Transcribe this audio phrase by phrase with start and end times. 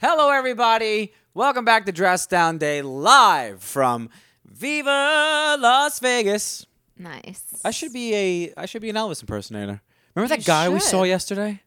[0.00, 1.12] Hello, everybody.
[1.34, 4.08] Welcome back to Dress Down Day live from
[4.44, 6.66] Viva Las Vegas.
[6.98, 7.42] Nice.
[7.64, 9.80] I should be a I should be an Elvis impersonator.
[10.14, 11.62] Remember You that guy we saw yesterday?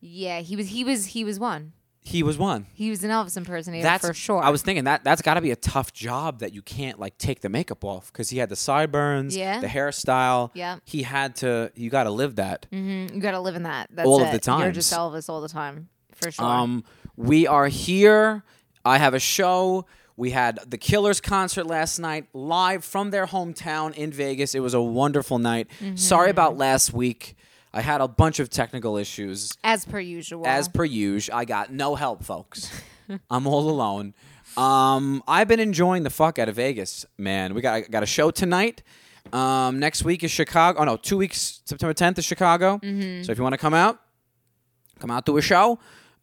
[0.00, 0.68] Yeah, he was.
[0.68, 1.06] He was.
[1.06, 1.72] He was one.
[2.04, 2.66] He was one.
[2.74, 4.42] He was an Elvis impersonator That's for sure.
[4.42, 7.16] I was thinking that that's got to be a tough job that you can't like
[7.16, 9.60] take the makeup off because he had the sideburns, Yeah.
[9.60, 10.50] the hairstyle.
[10.54, 10.78] Yeah.
[10.84, 11.70] He had to.
[11.74, 12.66] You got to live that.
[12.70, 13.88] hmm You got to live in that.
[13.92, 14.46] That's All of the it.
[14.46, 14.74] You're times.
[14.74, 16.44] just Elvis all the time for sure.
[16.44, 16.84] Um,
[17.16, 18.42] we are here.
[18.84, 19.86] I have a show.
[20.16, 24.54] We had the Killers concert last night, live from their hometown in Vegas.
[24.54, 25.68] It was a wonderful night.
[25.94, 27.34] Sorry about last week.
[27.72, 29.56] I had a bunch of technical issues.
[29.64, 30.46] as per usual.
[30.46, 32.70] As per usual, I got no help, folks.
[33.30, 34.14] I'm all alone.
[34.58, 37.54] Um, I've been enjoying the fuck out of Vegas, man.
[37.54, 38.82] We got got a show tonight.
[39.32, 40.80] Um, next week is Chicago.
[40.80, 41.62] Oh no, two weeks.
[41.64, 42.78] September 10th is Chicago.
[42.82, 43.98] So if you want to come out,
[44.98, 45.78] come out to a show.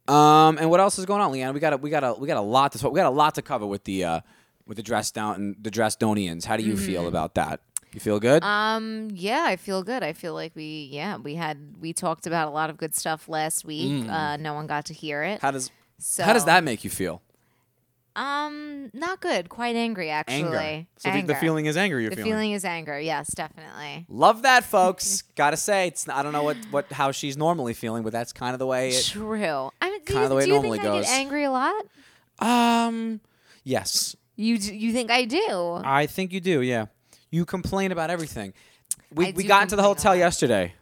[0.10, 1.54] Um, and what else is going on, Leanne?
[1.54, 2.90] We got a, we got a we got a lot to.
[2.90, 4.22] We got a lot to cover with the uh,
[4.66, 6.46] with the dress down and the Dresdonians.
[6.46, 7.62] How do you feel about that?
[7.94, 8.44] You feel good?
[8.44, 9.10] Um.
[9.14, 10.04] Yeah, I feel good.
[10.04, 10.90] I feel like we.
[10.92, 11.76] Yeah, we had.
[11.80, 14.08] We talked about a lot of good stuff last week.
[14.10, 15.40] Uh, no one got to hear it.
[15.40, 15.42] Mm.
[15.42, 17.22] how does So how does that make you feel?
[18.20, 18.90] Um.
[18.94, 19.50] Not good.
[19.50, 20.36] Quite angry, actually.
[20.44, 20.88] Anger.
[20.98, 21.28] So the, Anger.
[21.34, 22.00] the feeling is anger.
[22.00, 22.32] You're The feeling.
[22.32, 23.00] feeling is anger.
[23.00, 24.06] Yes, definitely.
[24.10, 25.22] Love that, folks.
[25.36, 28.54] Gotta say, it's I don't know what, what how she's normally feeling, but that's kind
[28.54, 29.06] of the way it.
[29.06, 29.72] True.
[29.82, 31.06] I mean, do kinda you, the way it normally think I goes.
[31.06, 31.84] get angry a lot?
[32.40, 33.22] Um,
[33.64, 35.80] yes, You d- you think I do?
[35.84, 36.62] I think you do.
[36.62, 36.88] Yeah,
[37.32, 38.54] you complain about everything.
[39.14, 40.74] We I we got into the hotel yesterday.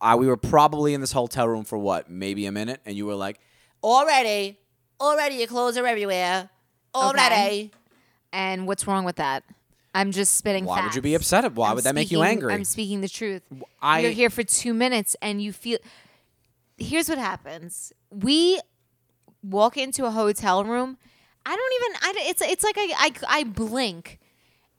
[0.00, 3.06] Uh, we were probably in this hotel room for what, maybe a minute, and you
[3.06, 3.40] were like,
[3.82, 4.58] Already,
[5.00, 6.50] already, your clothes are everywhere.
[6.94, 7.70] Already.
[8.32, 9.44] And what's wrong with that?
[9.94, 11.50] I'm just spitting "Why would you be upset?
[11.54, 13.42] Why I'm would that make you speaking- angry?" I'm speaking the truth.
[13.80, 15.78] I You're here for two minutes and you feel.
[16.76, 17.92] Here's what happens.
[18.10, 18.60] We
[19.42, 20.98] walk into a hotel room.
[21.46, 21.96] I don't even.
[22.02, 24.18] I, it's it's like I, I I blink,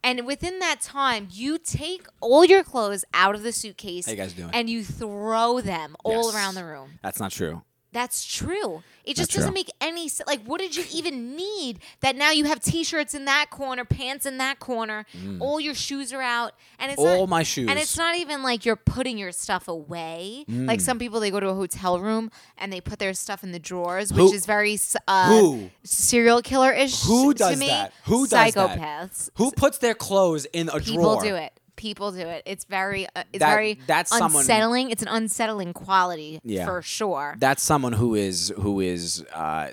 [0.04, 4.06] and within that time, you take all your clothes out of the suitcase.
[4.06, 4.52] How you guys doing?
[4.54, 6.36] And you throw them all Yes.
[6.36, 7.00] around the room.
[7.02, 7.64] That's not true.
[7.94, 8.84] That's true.
[9.06, 9.40] It just true.
[9.40, 10.28] doesn't make any sense.
[10.28, 14.26] Like, what did you even need that now you have t-shirts in that corner, pants
[14.26, 15.06] in that corner,
[15.40, 17.06] all your shoes are out, and it's Mm.
[17.06, 17.70] All not, my shoes.
[17.70, 20.44] And it's not even like you're putting your stuff away.
[20.50, 23.54] Like some people, they go to a hotel room and they put their stuff in
[23.54, 25.70] the drawers, which Who- is very s- uh, Who?
[25.84, 27.02] serial killer ish.
[27.04, 27.68] Who to does me.
[27.68, 27.94] that?
[28.04, 28.54] Who does that?
[28.78, 29.30] Psychopaths.
[29.36, 30.82] Who puts their clothes in a drawer?
[30.82, 31.24] People drawer?
[31.24, 31.54] do it.
[31.78, 32.44] People do it.
[32.46, 34.90] It's very, uh, it's That- very that's someone- unsettling.
[34.92, 36.66] It's an unsettling quality Yeah.
[36.66, 37.36] for sure.
[37.40, 39.70] That's someone who is who is uh,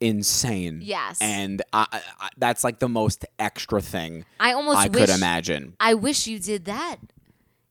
[0.00, 0.80] insane.
[0.82, 1.18] Yes.
[1.20, 5.10] and I, I, I- that's like the most extra thing I almost I wish could
[5.10, 5.74] imagine.
[5.80, 6.96] I wish you did that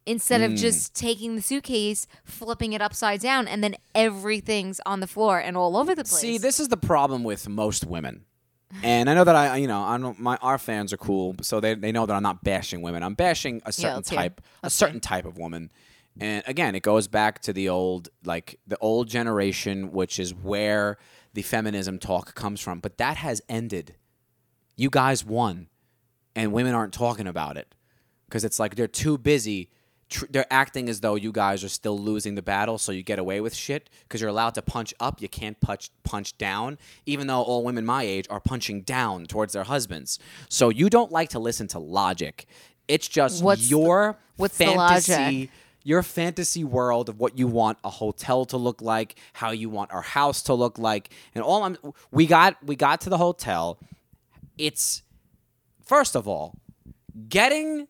[0.05, 5.07] instead of just taking the suitcase, flipping it upside down, and then everything's on the
[5.07, 6.21] floor and all over the place.
[6.21, 8.23] See, this is the problem with most women.
[8.83, 10.19] And I know that I, you know, I don't.
[10.19, 13.01] My our fans are cool, so they, they know that I'm not bashing women.
[13.01, 14.19] I'm bashing a certain let's hear.
[14.19, 15.71] type, a Let's certain type of woman.
[16.19, 20.97] And again, it goes back to the old, like the old generation, which is where
[21.33, 22.79] the feminism talk comes from.
[22.79, 23.95] But that has ended.
[24.75, 25.67] You guys won,
[26.35, 27.73] and women aren't talking about it
[28.27, 29.69] because it's like they're too busy.
[30.09, 33.19] Tr- they're acting as though you guys are still losing the battle, so you get
[33.19, 35.21] away with shit because you're allowed to punch up.
[35.21, 39.51] You can't punch punch down, even though all women my age are punching down towards
[39.53, 40.17] their husbands.
[40.47, 42.45] So you don't like to listen to logic.
[42.87, 45.11] It's just What's the- your what's the fantasy.
[45.13, 45.49] logic?
[45.83, 49.91] Your fantasy world of what you want a hotel to look like, how you want
[49.93, 51.77] our house to look like, and all I'm.
[52.11, 53.77] We got we got to the hotel.
[54.57, 55.01] It's
[55.83, 56.55] first of all
[57.29, 57.87] getting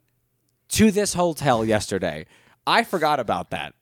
[0.70, 2.26] to this hotel yesterday.
[2.66, 3.74] I forgot about that.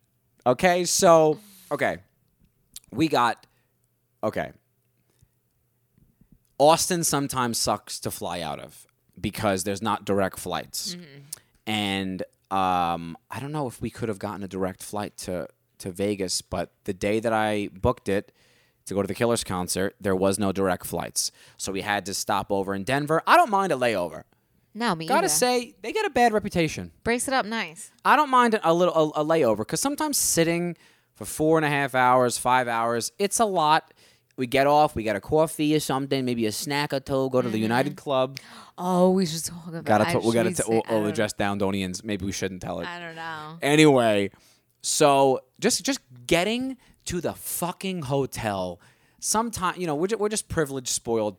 [0.45, 1.39] Okay, so
[1.71, 1.97] okay,
[2.91, 3.47] we got
[4.23, 4.51] okay.
[6.57, 8.87] Austin sometimes sucks to fly out of
[9.19, 10.95] because there's not direct flights,
[11.65, 15.47] and um, I don't know if we could have gotten a direct flight to
[15.79, 18.31] to Vegas, but the day that I booked it
[18.85, 22.13] to go to the Killers concert, there was no direct flights, so we had to
[22.13, 23.21] stop over in Denver.
[23.25, 24.23] I don't mind a layover.
[24.75, 25.29] No, me Gotta either.
[25.29, 26.91] say, they get a bad reputation.
[27.03, 27.91] breaks it up nice.
[28.03, 30.75] I don't mind a little a, a layover because sometimes sitting
[31.13, 33.93] for four and a half hours, five hours, it's a lot.
[34.37, 37.29] We get off, we get a coffee or something, maybe a snack or two.
[37.29, 38.03] Go to the United mm-hmm.
[38.03, 38.37] Club.
[38.77, 39.85] Oh, we should talk about.
[39.85, 42.03] Gotta talk, we gotta t- say- all, I all the don't- dress uh, down Donians.
[42.03, 42.87] Maybe we shouldn't tell it.
[42.87, 43.57] I don't know.
[43.61, 44.31] Anyway,
[44.81, 46.75] so just just getting
[47.05, 48.81] to the fucking hotel.
[49.21, 51.37] Sometimes you know we're just, we're just privileged, spoiled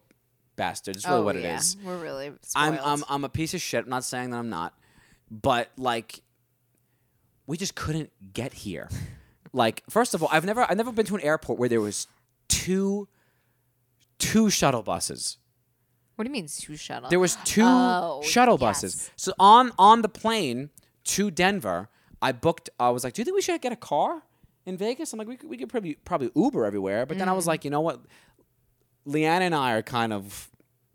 [0.57, 0.99] bastards.
[0.99, 1.57] It's really oh, what it yeah.
[1.59, 1.77] is.
[1.85, 2.33] We're really.
[2.55, 3.85] I'm, I'm I'm a piece of shit.
[3.85, 4.75] I'm not saying that I'm not,
[5.31, 6.21] but like,
[7.47, 8.89] we just couldn't get here.
[9.53, 12.07] like, first of all, I've never I've never been to an airport where there was
[12.49, 13.09] two
[14.19, 15.39] two shuttle buses.
[16.17, 17.11] What do you mean two shuttle?
[17.11, 18.61] There was two Oh, shuttle yes.
[18.83, 19.11] buses.
[19.17, 20.71] So on on the plane
[21.05, 21.89] to Denver,
[22.23, 22.71] I booked.
[22.81, 24.23] I was like, "Do you think we should get a car
[24.65, 27.33] in Vegas?" I'm like, "We could, we could probably probably Uber everywhere." But then I
[27.33, 27.37] Mm.
[27.37, 28.01] was like, "You know what?
[29.07, 30.51] Leanne and I are kind of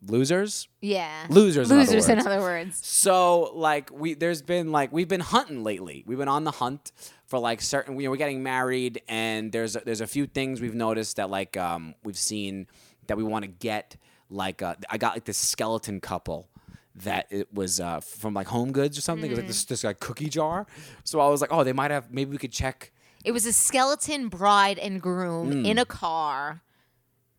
[0.05, 1.25] losers." yeah.
[1.29, 2.27] Losers, in other Losers, in words.
[2.27, 2.85] other words.
[2.85, 6.03] So like we there's been like we've been hunting lately.
[6.05, 6.91] We've been on the hunt
[7.25, 10.75] for like certain you know we're getting married and there's there's a few things we've
[10.75, 12.67] noticed that like um we've seen
[13.07, 13.95] that we want to get
[14.29, 16.47] like uh, I got like this skeleton couple
[16.95, 19.27] that it was uh, from like Home Goods or something.
[19.29, 20.65] It was like this this like cookie jar.
[21.03, 22.91] So I was like, oh, they might have maybe we could check.
[23.23, 26.63] It was a skeleton bride and groom in a car.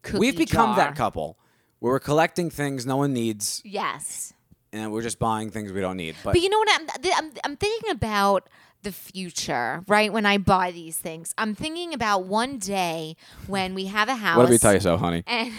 [0.02, 0.18] Mm.
[0.18, 1.38] We've cookie become that couple
[1.78, 4.32] where we're collecting things no one needs Yes.
[4.72, 6.14] and we're just buying things we don't need.
[6.24, 6.68] But, But you know what?
[6.72, 8.48] I'm, th- I'm, I'm thinking about
[8.82, 10.12] the future, right?
[10.12, 13.16] When I buy these things, I'm thinking about one day
[13.46, 14.36] when we have a house.
[14.36, 15.22] what did we tell you so, honey?
[15.26, 15.52] and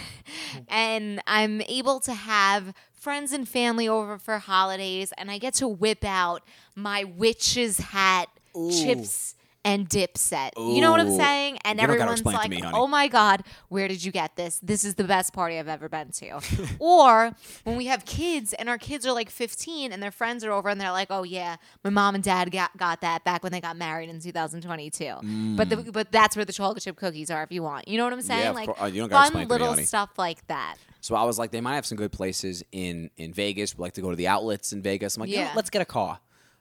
[0.67, 5.67] and I'm able to have friends and family over for holidays, and I get to
[5.69, 6.41] whip out
[6.75, 9.32] my witch's hat, chips
[9.65, 10.53] and dip set.
[10.57, 11.57] You know what I'm saying?
[11.63, 14.35] And You everyone's explain it to like, me, "Oh my god, where did you get
[14.35, 14.59] this?
[14.61, 16.41] This is the best party I've ever been to."
[16.79, 17.31] or
[17.63, 20.69] when we have kids and our kids are like 15 and their friends are over
[20.69, 23.61] and they're like, "Oh yeah, my mom and dad got, got that back when they
[23.61, 27.51] got married in 2022." But the, but that's where the chocolate chip cookies are if
[27.51, 27.87] you want.
[27.87, 28.45] You know what I'm saying?
[28.45, 28.49] Mm.
[28.49, 30.75] of like uh, you fun to me, little stuff like that.
[31.01, 33.77] So I was like, they might have some good places in in Vegas.
[33.77, 35.15] We like to go to the outlets in Vegas.
[35.17, 35.51] I'm like, yeah, Yeah.
[35.55, 36.19] let's get a car.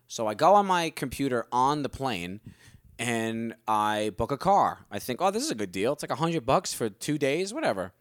[0.09, 2.41] So I go on my computer on the plane,
[3.03, 4.87] and I book a car.
[4.89, 5.93] I think, oh, this is a good deal.
[5.93, 7.93] It's like a hundred bucks for two days, whatever.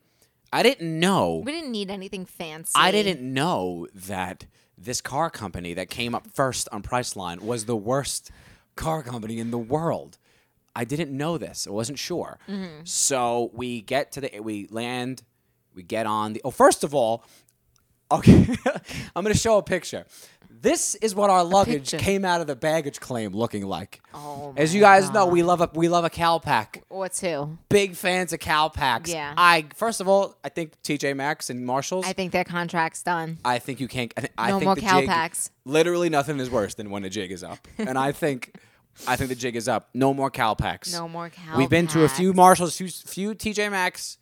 [0.53, 1.41] I didn't know.
[1.43, 2.73] We didn't need anything fancy.
[2.75, 4.45] I didn't know that
[4.77, 8.29] this car company that came up first on Priceline was the worst
[8.75, 10.19] car company in the world.
[10.75, 11.65] I didn't know this.
[11.65, 12.37] I wasn't sure.
[12.47, 12.83] Mm-hmm.
[12.83, 15.23] So we get to the we land,
[15.73, 17.23] we get on the Oh, first of all,
[18.11, 18.55] okay.
[19.15, 20.05] I'm to show a picture.
[20.61, 21.97] This is what our luggage picture.
[21.97, 23.99] came out of the baggage claim looking like.
[24.13, 27.57] Oh As you guys know, we love a we love a Calpak What's who?
[27.69, 29.07] big fans of Calpaks.
[29.07, 29.33] Yeah.
[29.37, 32.05] I first of all, I think TJ Maxx and Marshalls.
[32.05, 33.39] I think their contract's done.
[33.43, 34.13] I think you can't.
[34.15, 35.49] I, th- I No think more the cow jig, packs.
[35.65, 38.55] Literally, nothing is worse than when the jig is up, and I think,
[39.07, 39.89] I think the jig is up.
[39.95, 40.93] No more cow packs.
[40.93, 41.57] No more cow.
[41.57, 42.33] We've been to a few.
[42.33, 44.17] Marshalls, few, few TJ Maxx,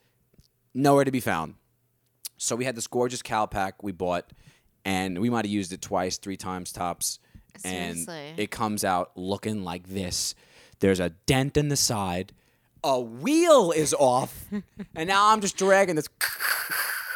[0.73, 1.55] nowhere to be found.
[2.37, 4.31] So we had this gorgeous cow pack we bought,
[4.85, 7.19] and we might have used it twice, three times tops,
[7.57, 8.13] Seriously.
[8.15, 10.35] and it comes out looking like this.
[10.79, 12.31] There's a dent in the side.
[12.83, 14.45] A wheel is off,
[14.95, 16.07] and now I'm just dragging this,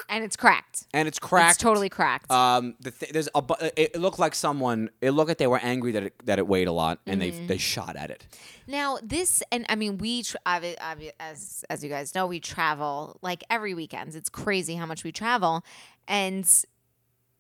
[0.10, 0.84] and it's cracked.
[0.94, 1.52] and it's cracked.
[1.56, 2.30] It's totally cracked.
[2.30, 4.90] Um, the th- there's a bu- it, looked like someone.
[5.02, 7.38] It looked like they were angry that it, that it weighed a lot, and Mm-hmm.
[7.42, 8.26] they they shot at it.
[8.68, 12.42] Now this, and I mean, we tra- obvi- obvi- as as you guys know, we
[12.42, 14.14] travel like every weekend.
[14.16, 15.64] It's crazy how much we travel,
[16.10, 16.46] and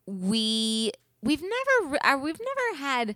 [0.05, 0.91] we
[1.21, 3.15] we've never re- uh, we've never had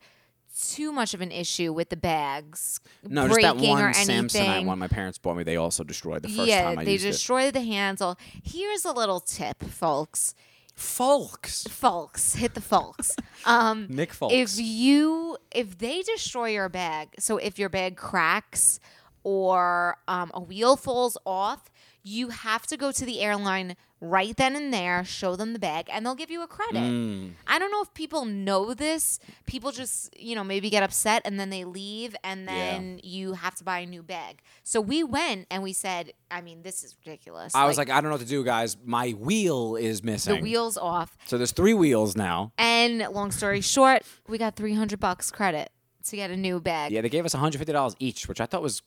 [0.60, 4.39] too much of an issue with the bags No, just breaking that one or Samsonite
[4.39, 4.66] anything.
[4.66, 5.44] one my parents bought me.
[5.44, 6.86] They also destroyed the first yeah, time I did it.
[6.86, 8.18] they used destroyed the handle.
[8.44, 10.34] Here's a little tip, folks.
[10.74, 13.16] Folks, Folks, hit the folks.
[13.45, 14.34] Um, Nick Folks.
[14.34, 18.80] if you if they destroy your bag so if your bag cracks
[19.24, 21.69] or um, a wheel falls off
[22.04, 25.88] you have to go to the airline right then and there show them the bag
[25.91, 27.31] and they'll give you a credit Mm.
[27.48, 31.39] i don't know if people know this people just you know maybe get upset and
[31.39, 32.53] then they leave and Yeah.
[32.53, 36.41] then you have to buy a new bag so we went and we said i
[36.41, 38.77] mean this is ridiculous I was like, I don't know what to do, guys.
[38.86, 40.36] My wheel is missing.
[40.36, 42.51] the wheels off So there's three wheels now.
[42.60, 45.72] and long story short we got 300 bucks credit
[46.05, 48.62] to get a new bag Yeah, they gave us 150 dollars each, which I thought
[48.62, 48.81] was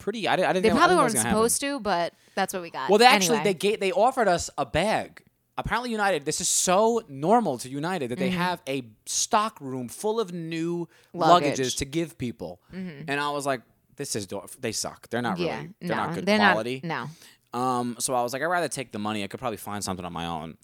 [0.00, 0.26] pretty.
[0.26, 0.48] I didn't.
[0.48, 1.38] I didn't They know- probably didn't know it weren't gonna happen.
[1.38, 2.90] supposed to, but that's what we got.
[2.90, 3.44] Well, they actually Anyway.
[3.52, 5.22] they gave, they offered us a bag.
[5.58, 6.24] Apparently, United.
[6.24, 10.86] This is so normal to United that they have a stock room full of new
[11.12, 11.18] Mm-hmm.
[11.18, 11.54] Luggage.
[11.54, 11.62] Mm-hmm.
[11.62, 12.60] luggages to give people.
[12.72, 13.60] And I was like,
[13.96, 14.26] "This is
[14.60, 15.08] they suck.
[15.10, 15.70] They're not yeah, really.
[15.80, 17.08] They're no, not good they're quality." Not,
[17.52, 19.22] no, Um, so I was like, I'd rather take the money.
[19.22, 20.56] I could probably find something on my own.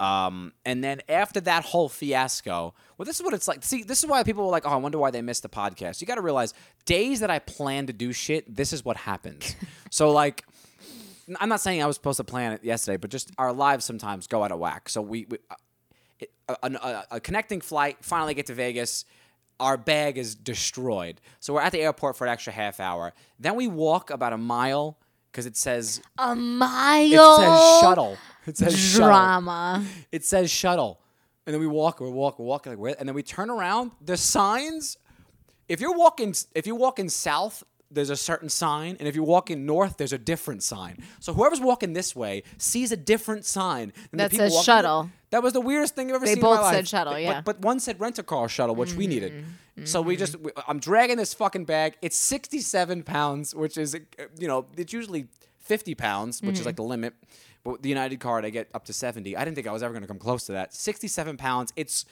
[0.00, 3.62] Um, and then after that whole fiasco, well, this is what it's like.
[3.62, 6.00] See, this is why people were like, "Oh, I wonder why they missed the podcast."
[6.00, 6.52] You got to realize,
[6.84, 9.54] days that I plan to do shit, this is what happens.
[9.90, 10.44] so, like,
[11.40, 14.26] I'm not saying I was supposed to plan it yesterday, but just our lives sometimes
[14.26, 14.88] go out of whack.
[14.88, 15.54] So we, we uh,
[16.18, 19.04] it, a, a, a connecting flight, finally get to Vegas.
[19.60, 21.20] Our bag is destroyed.
[21.38, 23.14] So we're at the airport for an extra half hour.
[23.38, 24.98] Then we walk about a mile
[25.34, 27.02] because it says a mile.
[27.02, 28.16] it says shuttle.
[28.46, 29.08] It says shuttle.
[29.08, 29.84] drama.
[30.12, 31.00] It says shuttle.
[31.44, 33.90] And then we walk, we walk, we walk like where and then we turn around.
[34.00, 34.96] The signs
[35.68, 37.64] if you're walking if you're walking south,
[37.94, 41.02] there's a certain sign, and if you're walking north, there's a different sign.
[41.20, 43.92] So whoever's walking this way sees a different sign.
[44.10, 45.10] than the That people says walking- shuttle.
[45.30, 46.44] That was the weirdest thing I've ever They seen.
[46.44, 46.88] in my both said life.
[46.88, 47.40] shuttle, But- yeah.
[47.40, 49.10] But, one said rent a car shuttle, which we mm-hmm.
[49.10, 49.32] needed.
[49.32, 49.84] Mm-hmm.
[49.86, 50.20] So we mm-hmm.
[50.20, 51.96] just, we, I'm dragging this fucking bag.
[52.02, 53.98] It's 67 pounds, which is, uh,
[54.38, 55.26] you know, it's usually
[55.60, 57.14] 50 pounds, which is like the limit.
[57.64, 59.36] But with the United card, I get up to 70.
[59.36, 60.74] I didn't think I was ever going to come close to that.
[60.74, 61.72] 67 pounds.
[61.76, 62.04] It's,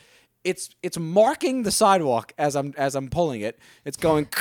[0.43, 3.59] it's, it's marking the sidewalk as I'm, as I'm pulling it.
[3.85, 4.29] It's going.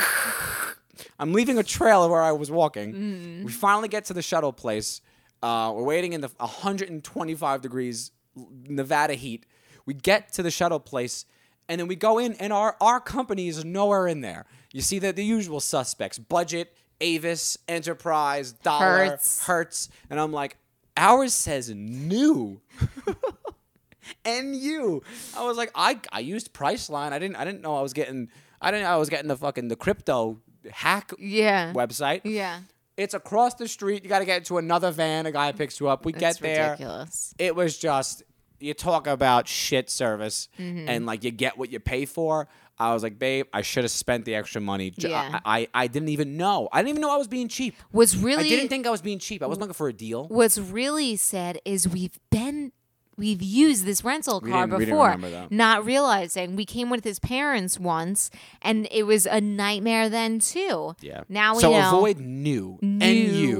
[1.18, 3.44] I'm leaving a trail of where I was walking.
[3.44, 5.00] We finally get to the shuttle place.
[5.42, 9.46] Uh, we're waiting in the 125 degrees Nevada heat.
[9.86, 11.26] We get to the shuttle place,
[11.68, 14.46] and then we go in, and our our company is nowhere in there.
[14.72, 19.44] You see the the usual suspects: Budget, Avis, Enterprise, Dollar, Hertz.
[19.46, 20.56] Hertz, and I'm like,
[20.96, 22.60] ours says new.
[24.26, 25.00] NU.
[25.36, 27.12] I was like, I I used Priceline.
[27.12, 28.28] I didn't I didn't know I was getting
[28.60, 31.72] I didn't know I was getting the fucking the crypto hack Yeah.
[31.72, 32.20] website.
[32.24, 32.60] Yeah.
[32.96, 34.02] It's across the street.
[34.04, 35.26] You got to get to another van.
[35.26, 36.04] A guy picks you up.
[36.04, 36.70] We That's get there.
[36.72, 37.34] ridiculous.
[37.38, 38.22] It was just
[38.60, 40.88] you talk about shit service Mm-hmm.
[40.88, 42.48] and like you get what you pay for.
[42.78, 44.92] I was like, babe, I should have spent the extra money.
[44.96, 45.40] Yeah.
[45.44, 46.68] I, I I didn't even know.
[46.72, 47.76] I didn't even know I was being cheap.
[47.90, 49.42] What's I really didn't think I was being cheap.
[49.42, 50.26] I wasn't looking for a deal.
[50.28, 52.72] What's really sad is we've been
[53.16, 57.18] we've used this rental car didn't- we didn't before, not realizing we came with his
[57.18, 58.30] parents once,
[58.62, 60.94] and it was a nightmare then too.
[61.00, 61.22] Yeah.
[61.28, 61.88] Now we so know.
[61.88, 62.98] avoid new, new,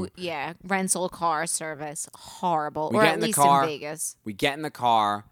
[0.03, 0.07] NU.
[0.17, 3.63] yeah, rental car service horrible, We or get at in the least car.
[3.65, 4.17] in Vegas.
[4.25, 5.25] We get in the car,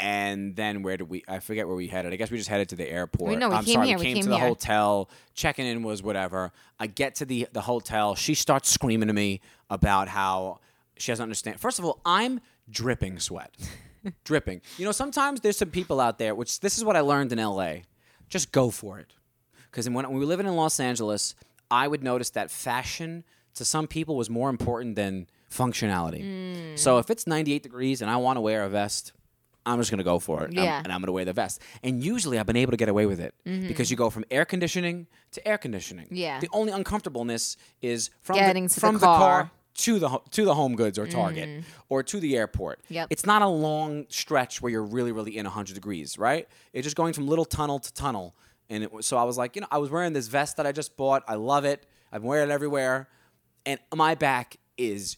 [0.00, 1.24] and then where did we?
[1.28, 2.12] I forget where we headed.
[2.12, 3.30] I guess we just headed to the airport.
[3.30, 4.46] We- no, we I'm came sorry, here, we we came, came to the here.
[4.48, 5.10] hotel.
[5.34, 6.52] Checking in was whatever.
[6.78, 8.14] I get to the the hotel.
[8.14, 10.60] She starts screaming to me about how
[10.96, 11.60] she doesn't understand.
[11.60, 13.54] First of all, I'm dripping sweat,
[14.24, 14.60] dripping.
[14.76, 16.34] You know, sometimes there's some people out there.
[16.34, 17.84] Which this is what I learned in L.A.
[18.28, 19.12] Just go for it.
[19.70, 21.34] Because when, when we were living in Los Angeles,
[21.70, 26.22] I would notice that fashion to some people was more important than functionality.
[26.22, 26.78] Mm.
[26.78, 29.12] So if it's 98 degrees and I want to wear a vest,
[29.66, 30.56] I'm just going to go for it.
[30.56, 30.78] I'm- Yeah.
[30.82, 31.60] and I'm going to wear the vest.
[31.82, 33.68] And usually I've been able to get away with it Mm-hmm.
[33.68, 36.06] because you go from air conditioning to air conditioning.
[36.10, 36.40] Yeah.
[36.40, 39.50] The only uncomfortableness is from Getting the, to the from car.
[39.78, 41.64] To the to the home goods or Target mm.
[41.88, 42.80] or to the airport.
[42.88, 43.08] Yep.
[43.10, 46.48] It's not a long stretch where you're really really in 100 degrees, right?
[46.72, 48.34] It's just going from little tunnel to tunnel.
[48.70, 50.72] And it, so I was like, you know, I was wearing this vest that I
[50.72, 51.22] just bought.
[51.26, 51.86] I love it.
[52.12, 53.08] I've been wearing it everywhere,
[53.64, 55.16] and my back is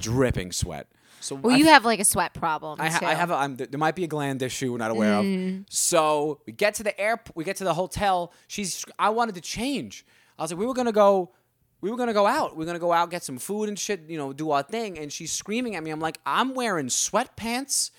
[0.00, 0.88] dripping sweat.
[1.20, 2.80] So Well, I you have like a sweat problem.
[2.80, 3.00] I, ha-.
[3.02, 3.30] I have.
[3.30, 5.24] A, I'm, there might be a gland issue we're not aware of.
[5.24, 5.64] Mm.
[5.68, 7.36] So we get to the airport.
[7.36, 8.32] We get to the hotel.
[8.46, 8.84] She's.
[8.98, 10.06] I wanted to change.
[10.38, 11.32] I was like, we were gonna go.
[11.80, 12.56] We were gonna go out.
[12.56, 14.08] We are gonna go out, get some food and shit.
[14.08, 14.98] You know, do our thing.
[14.98, 15.90] And she's screaming at me.
[15.90, 17.90] I'm like, I'm wearing sweatpants,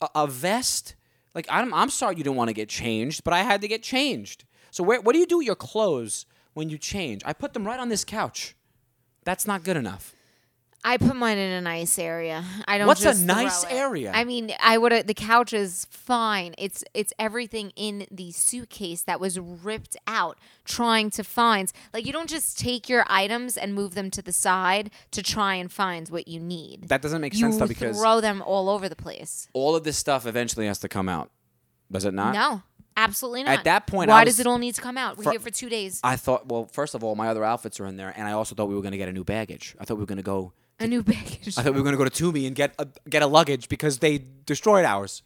[0.00, 0.94] a, a vest.
[1.34, 1.72] Like, I'm.
[1.74, 4.44] I'm sorry you didn't want to get changed, but I had to get changed.
[4.70, 5.00] So where?
[5.00, 6.24] What do you do with your clothes
[6.54, 7.22] when you change?
[7.26, 8.56] I put them right on this couch.
[9.24, 10.15] That's not good enough.
[10.88, 12.44] I put mine in a nice area.
[12.68, 12.86] I don't.
[12.86, 14.12] What's a nice area?
[14.14, 14.92] I mean, I would.
[14.92, 16.54] Uh, the couch is fine.
[16.58, 21.72] It's it's everything in the suitcase that was ripped out, trying to find.
[21.92, 25.54] Like you don't just take your items and move them to the side to try
[25.56, 26.88] and find what you need.
[26.88, 29.48] That doesn't make you sense though because you throw them all over the place.
[29.54, 31.32] all of this stuff eventually has to come out.
[31.90, 32.32] Does it not?
[32.32, 32.62] No,
[32.96, 33.58] absolutely not.
[33.58, 35.16] At that point, why I does it all need to come out?
[35.16, 36.00] We're For- here for two days.
[36.04, 38.54] I thought, well, first of all, my other outfits are in there, and I also
[38.54, 39.74] thought we were going to get a new baggage.
[39.80, 40.52] I thought we were going to go.
[40.78, 41.56] A new baggage.
[41.56, 43.68] I thought we were going to go to Tumi and get a, get a luggage
[43.68, 45.22] because they destroyed ours.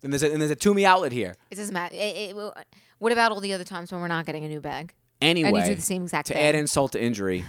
[0.00, 1.34] Then there's a, and there's a Tumi outlet here.
[1.50, 1.94] It doesn't matter.
[1.94, 2.36] It- it-
[2.98, 4.94] what about all the other times when we're not getting a new bag?
[5.20, 6.42] Anyway, do the same exact to thing.
[6.42, 7.44] add insult to injury,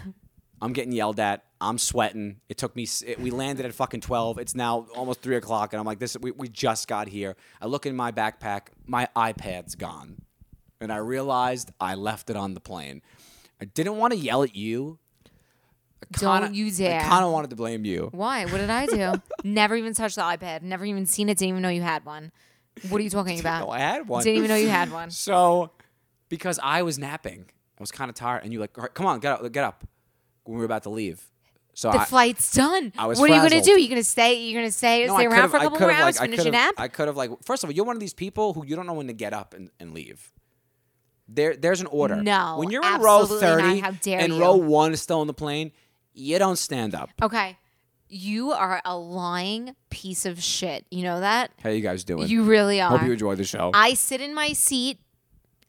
[0.62, 1.44] I'm getting yelled at.
[1.62, 2.42] I'm sweating.
[2.50, 2.84] It took me.
[2.84, 4.38] s- It, we landed at fucking twelve.
[4.38, 6.18] It's now almost three o'clock, and I'm like, this.
[6.20, 7.36] We, we just got here.
[7.62, 8.68] I look in my backpack.
[8.86, 10.18] My iPad's gone,
[10.82, 13.02] and I realized I left it on the plane.
[13.62, 15.00] I didn't want to yell at you.
[16.14, 17.00] I Don't kinda- you dare.
[17.02, 18.10] I kind of wanted to blame you.
[18.12, 18.46] Why?
[18.46, 19.14] What did I do?
[19.44, 20.62] Never even touched the iPad.
[20.62, 21.38] Never even seen it.
[21.38, 22.32] Didn't even know you had one.
[22.90, 23.62] What are you talking about?
[23.62, 24.24] No, I had one.
[24.24, 25.10] Didn't even know you had one.
[25.12, 25.72] So,
[26.30, 27.46] because I was napping,
[27.78, 29.64] I was kind of tired, and you like, "All right, come on, get up, get
[29.64, 29.86] up.
[30.44, 31.24] When we were about to leave,
[31.74, 32.94] so The I, flight's done.
[32.98, 33.76] I was what are you gonna frazzled.
[33.78, 33.82] do?
[33.82, 34.44] You gonna stay?
[34.44, 35.08] You gonna stay?
[35.08, 36.20] No, stay around for a couple more hours?
[36.20, 36.76] like, finish your nap?
[36.78, 37.32] I could have like.
[37.44, 39.34] First of all, you're one of these people who you don't know when to get
[39.34, 40.32] up and, and leave.
[41.28, 42.22] There, there's an order.
[42.22, 43.40] No, when you're in row not.
[43.40, 44.40] thirty How dare and you.
[44.40, 45.72] row one is still on the plane,
[46.16, 47.10] you don't stand up.
[47.22, 47.58] okay,
[48.10, 50.86] you are a lying piece of shit.
[50.92, 51.52] You know that?
[51.64, 52.28] How you guys doing?
[52.28, 52.90] You really are.
[52.98, 53.72] Hope you enjoy the show.
[53.74, 55.00] I sit in my seat,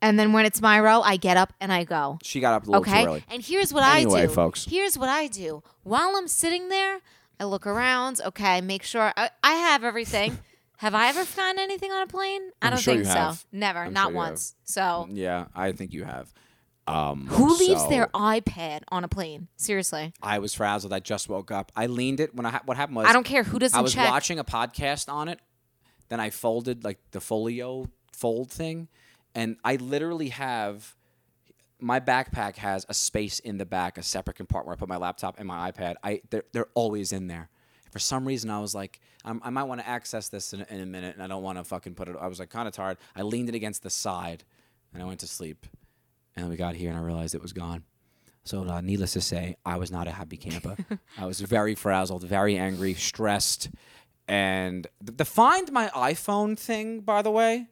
[0.01, 2.19] and then when it's my row, I get up and I go.
[2.23, 3.01] she got up a little Okay.
[3.03, 3.23] too early.
[3.29, 4.33] And here's what Anyway, I do.
[4.33, 4.65] folks.
[4.69, 5.63] Here's what I do.
[5.83, 6.99] While I'm sitting there,
[7.39, 8.21] I look around.
[8.25, 10.37] Okay, make sure I, I have everything.
[10.77, 12.51] have I ever found anything on a plane?
[12.61, 13.17] I I'm don't sure think you so.
[13.17, 13.45] have.
[13.51, 13.79] Never.
[13.79, 14.29] I'm not sure you have.
[14.29, 14.55] once.
[14.63, 16.31] So Yeah, I think you have.
[16.87, 19.49] Um, Who leaves so their iPad on a plane?
[19.57, 20.93] Seriously, I was frazzled.
[20.93, 21.71] I just woke up.
[21.75, 23.81] I leaned it when I ha- what happened was I don't care who doesn't I
[23.81, 24.09] was check.
[24.09, 25.39] watching a podcast on it.
[26.09, 28.87] Then I folded like the folio fold thing,
[29.35, 30.95] and I literally have
[31.79, 34.97] my backpack has a space in the back, a separate compartment where I put my
[34.97, 35.95] laptop and my iPad.
[36.03, 37.49] I they're, they're always in there.
[37.91, 40.81] For some reason, I was like, I'm, I might want to access this in, in
[40.81, 42.15] a minute, and I don't want to fucking put it.
[42.19, 42.97] I was like kind of tired.
[43.15, 44.43] I leaned it against the side,
[44.93, 45.65] and I went to sleep.
[46.37, 47.83] And we got here, and I realized it was gone.
[48.45, 50.77] So, uh, needless to say, I was not a happy camper.
[51.17, 53.69] I was very frazzled, very angry, stressed,
[54.27, 57.67] and th- the find my iPhone thing, by the way,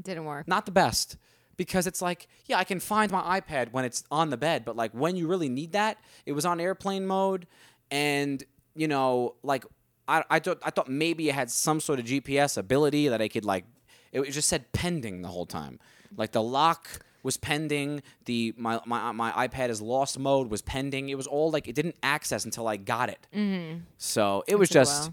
[0.00, 0.46] Didn't work.
[0.46, 1.16] not the best
[1.56, 4.76] because it's like, yeah, I can find my iPad when it's on the bed, but
[4.76, 7.46] like when you really need that, it was on airplane mode,
[7.90, 9.64] and you know, like
[10.06, 13.28] I I thought I thought maybe it had some sort of GPS ability that I
[13.28, 13.64] could like.
[14.12, 15.78] It just said pending the whole time,
[16.16, 16.88] like the lock
[17.22, 18.02] was pending.
[18.26, 21.08] The my my my iPad is lost mode was pending.
[21.08, 23.26] It was all like it didn't access until I got it.
[23.34, 23.78] Mm-hmm.
[23.98, 25.10] So it was just,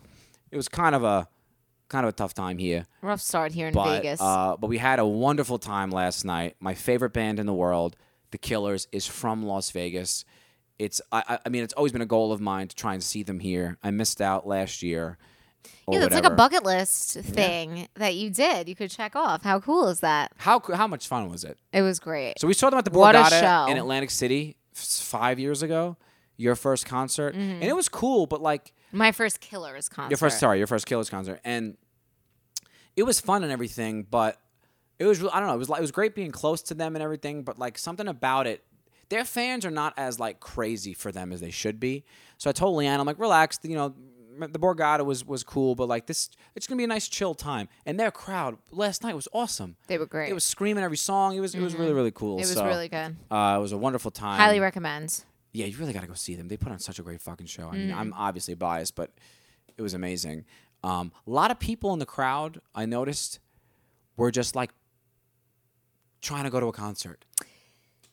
[0.51, 1.27] it was kind of a
[1.89, 4.19] kind of a tough time here Rough start here in but Vegas.
[4.21, 6.55] uh, but we had a wonderful time last night.
[6.59, 7.95] My favorite band in the world,
[8.31, 10.25] The Killers, is from Las Vegas.
[10.79, 13.21] It's I- I mean it's always been a goal of mine to try and see
[13.23, 13.77] them here.
[13.83, 15.17] I missed out last year.
[15.89, 18.67] Yeah, that's like a bucket list thing that you did.
[18.69, 19.43] You could check off.
[19.43, 20.31] How cool is that?
[20.37, 21.57] How how much fun was it?
[21.71, 22.39] It was great.
[22.39, 25.97] So we saw them at the Borgata in Atlantic City five years ago.
[26.35, 27.51] Your first concert, Mm-hmm.
[27.61, 28.25] and it was cool.
[28.25, 30.09] But like My first Killers concert.
[30.11, 31.77] Your first, sorry, your first Killers concert, and
[32.95, 34.39] it was fun and everything, but
[34.99, 36.95] it was, I don't know, it was like it was great being close to them
[36.95, 38.63] and everything, but like something about it,
[39.09, 42.03] their fans are not as like crazy for them as they should be.
[42.37, 43.93] So I told Leanne, I'm like, relax, you know,
[44.39, 47.67] the Borgata was was cool, but like this, it's gonna be a nice chill time.
[47.85, 49.75] And their crowd last night was awesome.
[49.87, 50.29] They were great.
[50.29, 51.35] It was screaming every song.
[51.35, 52.37] It was it was really really cool.
[52.37, 53.15] It was So, really good.
[53.31, 54.37] Uh, it was a wonderful time.
[54.39, 55.23] Highly recommend.
[55.51, 56.47] Yeah, you really got to go see them.
[56.47, 57.69] They put on such a great fucking show.
[57.69, 57.95] I mean, Mm.
[57.95, 59.11] I'm obviously biased, but
[59.77, 60.45] it was amazing.
[60.83, 63.39] Um, a lot of people in the crowd, I noticed,
[64.17, 64.71] were just like
[66.21, 67.23] trying to go to a concert,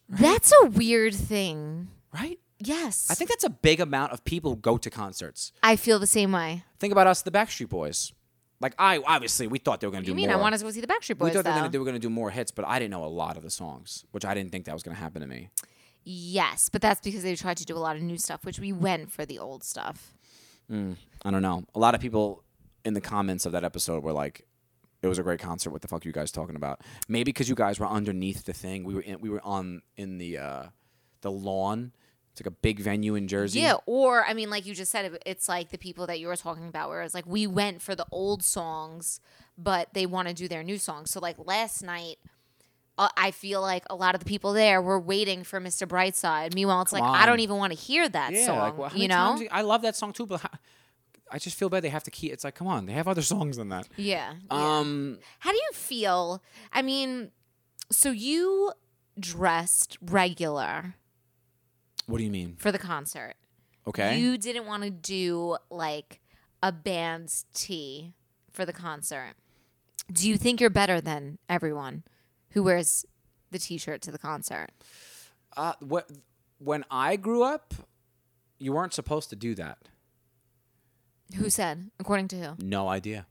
[0.08, 1.88] That's a weird thing.
[2.12, 2.38] right?
[2.60, 3.06] Yes.
[3.10, 5.52] I think that's a big amount of people who go to concerts.
[5.62, 6.64] I feel the same way.
[6.78, 8.12] Think about us, the Backstreet Boys.
[8.60, 10.36] Like I obviously we thought they were going to do You mean more.
[10.36, 11.30] I wanted to go see the Backstreet Boys?
[11.30, 11.60] we thought they were though?
[11.60, 13.38] going to do were going to do more hits, but I didn't know a lot
[13.38, 15.48] of the songs, which I didn't think that was going to happen to me.
[16.04, 18.72] yes, but that's because they tried to do a lot of new stuff, which we
[18.72, 20.12] went for the old stuff.
[20.70, 21.64] I don't know.
[21.74, 22.44] A lot of people
[22.84, 24.46] in the comments of that episode were like,
[25.02, 25.70] "It was a great concert.
[25.70, 28.52] What the fuck are you guys talking about?" Maybe because you guys were underneath the
[28.52, 28.84] thing.
[28.84, 30.62] We were in, we were on in the uh,
[31.22, 31.92] the lawn.
[32.32, 33.60] It's like a big venue in Jersey.
[33.60, 36.36] Yeah, or I mean, like you just said, it's like the people that you were
[36.36, 39.20] talking about, where it's like we went for the old songs,
[39.58, 41.10] but they want to do their new songs.
[41.10, 42.18] So like last night,
[42.98, 45.88] uh, I feel like a lot of the people there were waiting for Mr.
[45.88, 46.54] Brightside.
[46.54, 48.46] Meanwhile, it's Come like I don't even want to hear that yeah.
[48.46, 48.58] song.
[48.58, 49.36] like, well, you know?
[49.36, 50.50] times- I love that song too, but how,
[51.32, 52.32] I just feel bad they have to keep.
[52.32, 53.88] It's like, come on, they have other songs than that.
[53.96, 54.34] yeah.
[54.50, 54.78] yeah.
[54.78, 56.42] Um, How do you feel?
[56.72, 57.30] I mean,
[57.90, 58.72] so you
[59.18, 60.94] dressed regular
[62.10, 62.56] what do you mean?
[62.58, 63.34] for the concert.
[63.86, 64.18] Okay.
[64.18, 66.20] You didn't want to do like
[66.62, 68.12] a band's tee
[68.52, 69.34] for the concert.
[70.12, 72.02] Do you think you're better than everyone
[72.50, 73.06] who wears
[73.50, 74.68] the t-shirt to the concert?
[75.56, 76.08] uh, what
[76.58, 77.74] when I grew up,
[78.58, 79.78] you weren't supposed to do that.
[81.36, 81.90] Who said?
[81.98, 82.64] According to who?
[82.64, 83.26] No idea.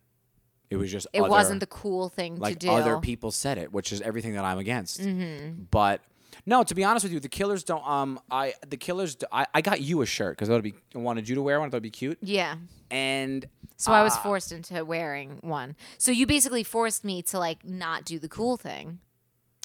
[0.70, 2.72] It was just It other- wasn't the cool thing like to do.
[2.72, 5.00] other people said it, which is everything that I'm against.
[5.02, 5.64] Mm-hmm.
[5.72, 6.02] But
[6.46, 7.86] no, to be honest with you, the Killers don't.
[7.88, 9.16] Um, I the Killers.
[9.16, 11.42] d- I, I got you a shirt because I would be I wanted you to
[11.42, 11.68] wear one.
[11.68, 12.18] I thought it'd be cute.
[12.22, 12.56] yeah.
[12.92, 13.48] And
[13.78, 15.76] So I was uh, forced into wearing one.
[16.00, 19.00] So you basically forced me to like not do the cool thing.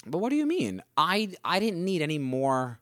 [0.07, 0.83] But what do you mean?
[0.97, 2.81] I I didn't need any more.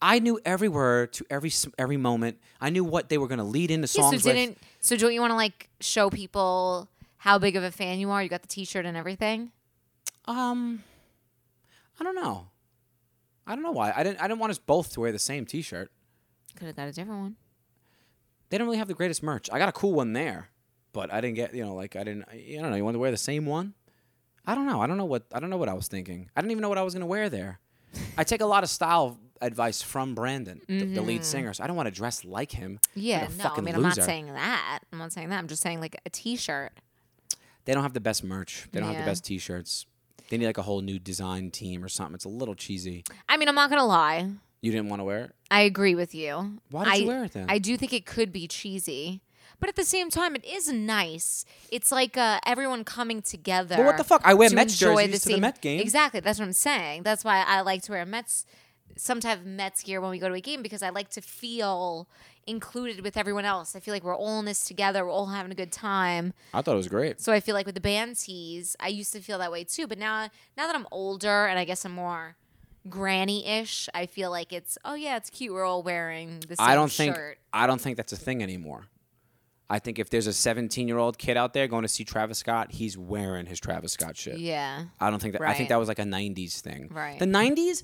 [0.00, 2.38] I knew every word to every s- every moment.
[2.60, 4.36] I knew what they were going to lead into Yeah, songs so with.
[4.36, 8.10] didn't so don't you want to like show people how big of a fan you
[8.10, 8.22] are?
[8.22, 9.50] You got the t-shirt and everything?
[10.26, 10.82] Um,
[12.00, 12.46] I don't know.
[13.46, 13.92] I don't know why.
[13.94, 14.20] I didn't.
[14.20, 15.90] I didn't want us both to wear the same T-shirt.
[16.56, 17.36] Could have got a different one.
[18.50, 19.48] They don't really have the greatest merch.
[19.50, 20.50] I got a cool one there,
[20.92, 21.54] but I didn't get.
[21.54, 22.24] You know, like I didn't.
[22.30, 22.76] I don't know.
[22.76, 23.74] You want to wear the same one?
[24.46, 24.80] I don't know.
[24.80, 25.24] I don't know what.
[25.32, 26.30] I don't know what I was thinking.
[26.36, 27.58] I didn't even know what I was going to wear there.
[28.18, 31.52] I take a lot of style advice from Brandon, the, the lead singer.
[31.52, 32.78] So I don't want to dress like him.
[32.90, 33.00] Mm-hmm.
[33.00, 34.80] Yeah, like no, I mean, I'm not saying that.
[34.92, 35.38] I'm not saying that.
[35.38, 36.72] I'm just saying like a T-shirt.
[37.64, 38.68] They don't have the best merch.
[38.72, 39.86] They don't have the best T-shirts.
[40.32, 42.14] They need like a whole new design team or something.
[42.14, 43.04] It's a little cheesy.
[43.28, 44.30] I mean, I'm not gonna lie.
[44.62, 45.32] You didn't want to wear it.
[45.50, 46.58] I agree with you.
[46.70, 47.50] Why did I, you wear it then?
[47.50, 49.20] I do think it could be cheesy,
[49.60, 51.44] But at the same time, it is nice.
[51.70, 53.76] It's like uh, everyone coming together.
[53.76, 54.22] Well, what the fuck?
[54.24, 55.80] I wear Mets jerseys to the Met game.
[55.80, 56.20] Exactly.
[56.20, 57.02] That's what I'm saying.
[57.02, 58.46] That's why I like to wear Mets,
[58.96, 61.20] some type of Mets gear when we go to a game because I like to
[61.20, 62.08] feel
[62.46, 63.76] included with everyone else.
[63.76, 65.04] I feel like we're all in this together.
[65.04, 66.34] We're all having a good time.
[66.52, 67.20] I thought it was great.
[67.20, 69.86] So I feel like with the band tees, I used to feel that way too.
[69.86, 72.36] But now, now that I'm older and I guess I'm more
[72.88, 75.52] granny-ish, I feel like it's oh yeah, it's cute.
[75.52, 77.38] We're all wearing the same I don't think shirt.
[77.52, 78.86] I don't think that's a thing anymore.
[79.72, 82.38] I think if there's a 17 year old kid out there going to see Travis
[82.38, 84.38] Scott, he's wearing his Travis Scott shit.
[84.38, 84.84] Yeah.
[85.00, 85.40] I don't think that.
[85.40, 86.88] I think that was like a '90s thing.
[86.92, 87.18] Right.
[87.18, 87.82] The '90s,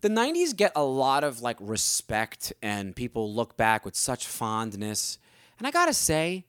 [0.00, 5.18] the '90s get a lot of like respect, and people look back with such fondness.
[5.58, 6.44] And I gotta say,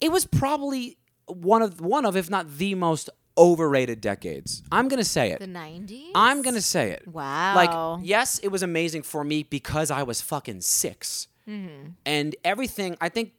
[0.00, 4.62] it was probably one of one of, if not the most overrated decades.
[4.70, 5.38] I'm gonna say it.
[5.40, 6.10] The 90s?
[6.14, 7.06] I'm gonna say it.
[7.08, 7.54] Wow.
[7.54, 11.88] Like, yes, it was amazing for me because I was fucking 6 Mm-hmm.
[12.06, 12.96] and everything.
[13.00, 13.32] I think,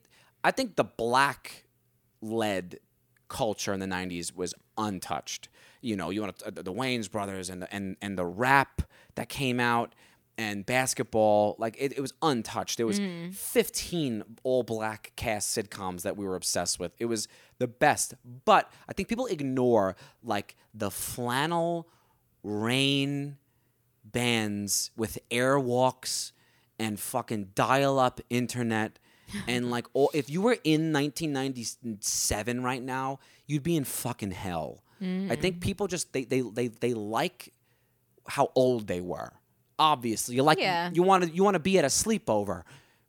[0.43, 1.63] I think the black
[2.21, 2.79] led
[3.29, 5.47] culture in the '90s was untouched.
[5.81, 8.81] You know, you want uh, to, the Wayans brothers and the and and the rap
[9.15, 9.93] that came out
[10.37, 11.55] and basketball.
[11.59, 12.77] Like it, it was untouched.
[12.77, 13.33] There was mm.
[13.33, 16.93] 15 all black cast sitcoms that we were obsessed with.
[16.99, 18.13] It was the best.
[18.45, 21.87] But I think people ignore like the flannel
[22.43, 23.37] rain
[24.03, 26.31] bands with airwalks
[26.79, 28.97] and fucking dial up internet
[29.47, 34.83] and like all, if you were in 1997 right now you'd be in fucking hell
[35.01, 35.61] i think mm.
[35.61, 37.53] people just they they they, they like
[38.27, 39.33] how old they were
[39.81, 40.35] obviously.
[40.35, 40.91] You like Yeah.
[40.93, 42.63] you want to you want to be at a sleepover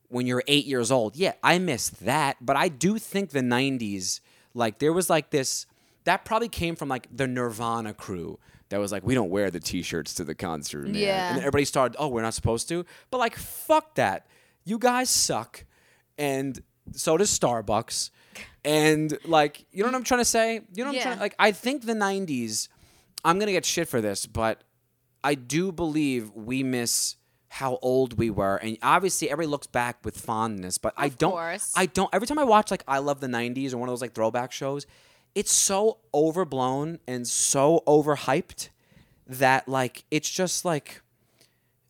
[0.09, 1.15] when you're 8 years old.
[1.15, 4.19] Yeah i missed that but i do think the 90s
[4.53, 5.65] like there was like this
[6.03, 9.59] that probably came from like the nirvana crew that was like we don't wear the
[9.59, 10.95] t-shirts to the concert man.
[10.95, 11.29] Yeah.
[11.29, 12.85] and everybody started oh we're not supposed to?
[13.11, 14.25] But like fuck that.
[14.65, 15.65] You guys suck.
[16.17, 18.09] And so does starbucks
[18.65, 21.03] and like you know what i'm trying to say you know what i'm Yeah.
[21.03, 22.67] trying like i think the 90s
[23.25, 24.63] i'm gonna get shit for this but
[25.23, 27.15] i do believe we miss
[27.49, 31.73] how old we were and obviously everybody looks back with fondness but i don't course.
[31.75, 34.01] i don't every time i watch like i love the 90s or one of those
[34.01, 34.85] like throwback shows
[35.35, 38.69] it's so overblown and so overhyped
[39.27, 41.01] that like it's just like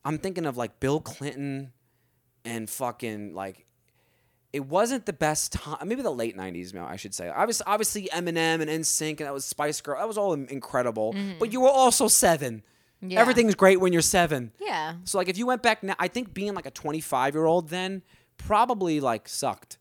[0.06, 1.72] I'm thinking of like Bill Clinton
[2.44, 3.66] and fucking like
[4.54, 5.88] it wasn't the best time.
[5.88, 7.28] Maybe the late '90s, I should say.
[7.30, 9.98] Obviously, obviously Eminem and NSYNC and that was Spice Girl.
[9.98, 11.13] That was all in- incredible.
[11.39, 12.63] But you were also seven.
[13.04, 13.12] Mm-hmm.
[13.12, 13.20] Yeah.
[13.20, 14.52] Everything's great when you're seven.
[14.62, 14.94] Yeah.
[15.04, 17.68] So like if you went back now, I think being like a 25 year old
[17.70, 18.02] then
[18.38, 19.78] probably like sucked.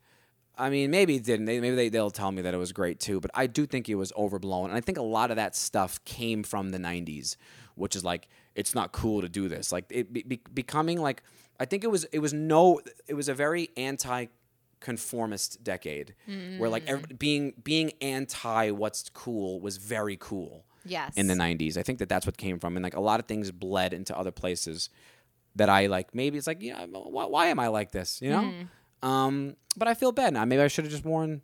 [0.59, 1.47] I mean, maybe it didn't.
[1.47, 3.89] They, maybe they, they'll tell me that it was great too, but I do think
[3.89, 4.67] it was overblown.
[4.71, 7.37] And I think a lot of that stuff came from the 90s,
[7.75, 9.73] which is like, it's not cool to do this.
[9.73, 11.23] Like, it be, be- becoming like,
[11.59, 14.27] I think it was, it was no, it was a very anti
[14.83, 16.15] conformist decade
[16.59, 21.17] where like every, being, being anti what's cool was very cool Yes.
[21.17, 21.77] in the 90s.
[21.77, 22.77] I think that that's what came from.
[22.77, 24.91] And like a lot of things bled into other places
[25.57, 26.15] that I like.
[26.15, 28.21] Maybe it's like, yeah, why, why am I like this?
[28.21, 28.53] You know?
[29.09, 30.45] Um, but I feel bad now.
[30.45, 31.43] Maybe I should have just worn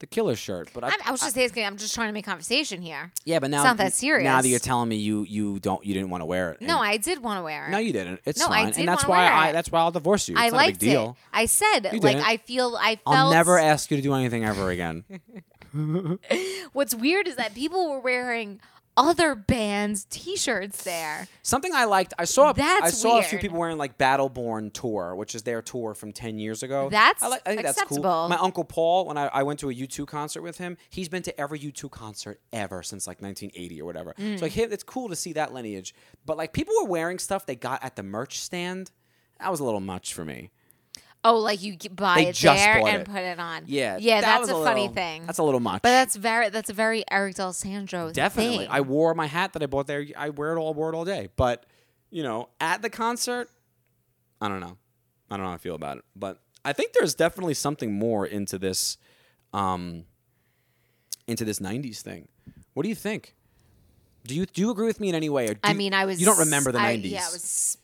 [0.00, 0.70] the killer shirt.
[0.72, 1.64] But I, I was just asking.
[1.64, 3.10] I'm just trying to make conversation here.
[3.24, 4.24] yeah, but now it's not that serious.
[4.24, 6.60] Now that you're telling me you you don't you didn't want to wear it.
[6.60, 7.70] No, I did want to wear it.
[7.70, 8.20] no, you didn't.
[8.24, 10.34] It's No, I fine, did and that's why I that's why I'll divorce you.
[10.34, 11.16] It's I not liked a big deal.
[11.18, 11.36] it.
[11.36, 12.28] I said You like didn't.
[12.28, 13.16] I feel I felt.
[13.16, 15.04] I'll never ask you to do anything ever again.
[16.72, 18.60] What's weird is that people were wearing
[18.98, 21.28] other bands' T-shirts there.
[21.42, 22.12] Something I liked.
[22.18, 22.52] I saw.
[22.52, 25.94] That's I saw a few people wearing like Battle Born tour, which is their tour
[25.94, 26.88] from ten years ago.
[26.90, 27.98] That's I, like, I think that's cool.
[27.98, 28.28] acceptable.
[28.28, 31.08] My uncle Paul, when I, I went to a U two concert with him, he's
[31.08, 34.14] been to every U two concert ever since like 1980 or whatever.
[34.18, 34.38] Mm.
[34.38, 35.94] So like, it's cool to see that lineage.
[36.26, 38.90] But like, people were wearing stuff they got at the merch stand.
[39.40, 40.50] That was a little much for me.
[41.24, 43.04] Oh, like you g- buy They it just there bought and it.
[43.10, 43.64] put it on.
[43.66, 45.26] Yeah, yeah, that that's was a, funny little- thing.
[45.26, 45.82] That's a little much.
[45.82, 48.50] but that's very that's a very Eric D'Alessandro Definitely.
[48.50, 48.58] thing.
[48.60, 48.66] Definitely.
[48.68, 50.06] I wore my hat that I bought there.
[50.16, 51.28] I wear it all, wore it all day.
[51.36, 51.66] But,
[52.10, 53.50] you know, at the concert,
[54.40, 54.76] I don't know.
[55.30, 56.04] I don't know how I feel about it.
[56.14, 58.96] But I think there's definitely something more into this,
[59.52, 60.04] um,
[61.26, 62.28] into this '90s thing.
[62.74, 63.34] What do you think?
[64.24, 65.48] Do you do you agree with me in any way?
[65.48, 66.20] Or do I you- mean, I was.
[66.20, 67.10] You don't remember the I- '90s.
[67.10, 67.78] Yeah, I was.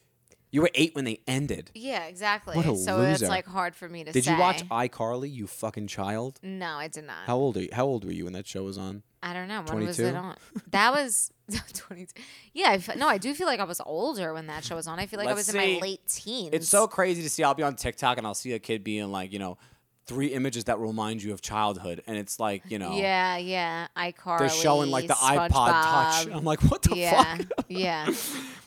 [0.55, 1.73] You were eight when they ended.
[1.75, 2.55] Yeah, exactly.
[2.55, 3.11] What a so loser.
[3.11, 4.13] it's like hard for me to say.
[4.13, 4.35] Did say.
[4.35, 5.35] you watch iCarly?
[5.35, 6.39] You fucking child.
[6.45, 7.27] No, I did not.
[7.27, 7.71] How old are you?
[7.73, 9.03] How old were you when that show was on?
[9.21, 9.65] I don't know.
[9.67, 10.17] When was it 22?
[10.17, 10.37] on?
[10.71, 11.33] That was
[11.75, 12.23] 22.
[12.53, 14.87] Yeah, I fe- no, I do feel like I was older when that show was
[14.87, 15.01] on.
[15.01, 16.51] I feel like I Let's was in my late teens.
[16.53, 17.43] It's so crazy to see.
[17.43, 19.59] I'll be on TikTok and I'll see a kid being like, you know,
[20.07, 23.87] three images that remind you of childhood, and it's like you know, Yeah, yeah.
[23.97, 24.39] iCarly.
[24.41, 26.27] they're showing like the iPod Touch.
[26.29, 27.47] I'm like, what the yeah, fuck?
[27.69, 28.09] yeah.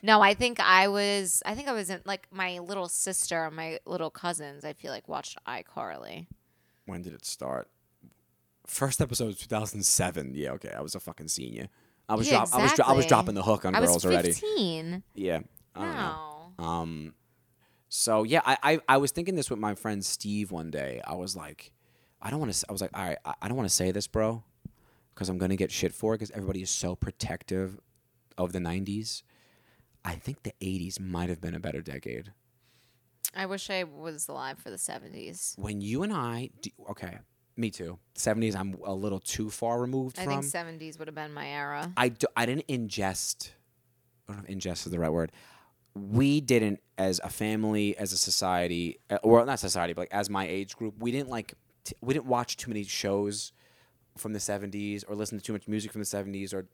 [0.03, 1.41] No, I think I was.
[1.45, 4.63] I think I was in like my little sister and my little cousins.
[4.65, 6.27] I feel like watched iCarly.
[6.85, 7.67] When did it start?
[8.65, 10.33] First episode was 2007.
[10.35, 11.67] Yeah, okay, I was a fucking senior.
[12.09, 13.95] I was Yeah, drop- I was dro- I was dropping the hook on I girls
[13.95, 14.31] was already.
[14.33, 15.03] fifteen.
[15.13, 15.39] Yeah.
[15.75, 16.51] I don't know.
[16.59, 16.65] No.
[16.65, 17.13] Um,
[17.89, 21.01] so yeah, I, I I was thinking this with my friend Steve one day.
[21.05, 21.71] I was like,
[22.21, 22.65] I don't want to.
[22.67, 24.43] I was like, all right, I, I don't want to say this, bro,
[25.13, 27.79] because I'm gonna get shit for it because everybody is so protective
[28.37, 29.23] of the '90s.
[30.03, 32.31] I think the '80s might have been a better decade.
[33.35, 35.53] I wish I was alive for the seventies.
[35.57, 37.19] When you and I, do, okay,
[37.55, 37.99] me too.
[38.15, 40.33] '70s, I'm a little too far removed I from.
[40.33, 41.91] think seventies would have been my era.
[41.95, 43.51] I, do, I didn't ingest.
[44.27, 45.31] I don't know if ingest is the right word.
[45.97, 50.29] We didn't, as a family, as a society, uh, or not society, but like as
[50.29, 51.53] my age group, we didn't like.
[51.83, 53.51] T- we didn't watch too many shows
[54.17, 56.67] from the '70s, or listen to too much music from the '70s, or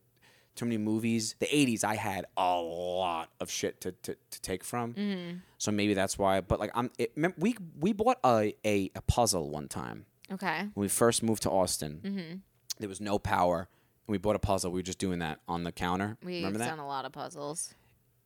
[0.55, 1.35] too many movies.
[1.39, 5.41] The '80s, I had a lot of shit to to, to take from.
[5.57, 6.41] So maybe that's why.
[6.41, 6.91] But like, I'm.
[6.97, 10.59] It, mem- we we bought a, a a puzzle one time Okay.
[10.73, 12.41] when we first moved to Austin.
[12.79, 13.67] There was no power,
[14.07, 14.71] and we bought a puzzle.
[14.71, 16.17] We were just doing that on the counter.
[16.23, 16.69] We've Remember that?
[16.69, 17.75] done a lot of puzzles.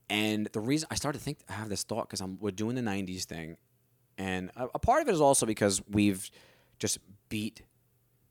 [0.10, 2.82] And the reason I started to think, I have this thought because we're doing the
[2.82, 3.58] '90s thing,
[4.18, 6.30] and a, a part of it is also because we've
[6.80, 7.62] just beat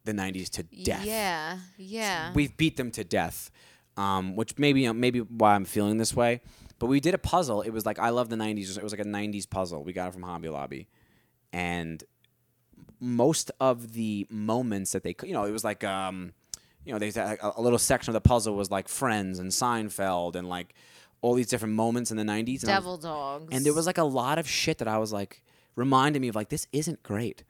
[0.04, 1.04] the '90s to death.
[1.04, 1.58] Yeah.
[1.76, 2.32] Yeah.
[2.34, 3.50] We've beat them to death,
[3.98, 6.40] um, which maybe maybe why I'm feeling this way.
[6.78, 7.60] But we did a puzzle.
[7.62, 8.76] It was like I love the '90s.
[8.78, 9.84] It was like a '90s puzzle.
[9.84, 10.88] We got it from Hobby Lobby,
[11.52, 12.02] and
[13.00, 16.32] most of the moments that they, could- you know, it was like, um,
[16.84, 20.34] you know, they a, a little section of the puzzle was like Friends and Seinfeld
[20.36, 20.74] and like
[21.22, 22.62] all these different moments in the '90s.
[22.62, 23.48] And I was- Devil dogs.
[23.52, 25.42] and there was like a lot of shit that I was like
[25.74, 27.44] reminding me of like this isn't great.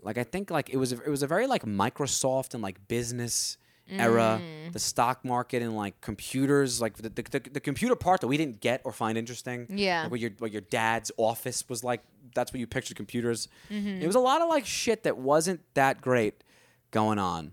[0.00, 2.88] Like I think like it was a, it was a very like Microsoft and like
[2.88, 3.56] business
[3.88, 4.72] era, Mm.
[4.72, 8.36] the stock market and like computers, like the, the, the, the computer part that we
[8.38, 9.66] didn't get or find interesting.
[9.68, 10.02] Yeah.
[10.02, 12.02] like what your what your dad's office was like.
[12.34, 13.48] That's what you pictured computers.
[13.70, 14.00] Mm-hmm.
[14.02, 16.42] It was a lot of like shit that wasn't that great
[16.90, 17.52] going on.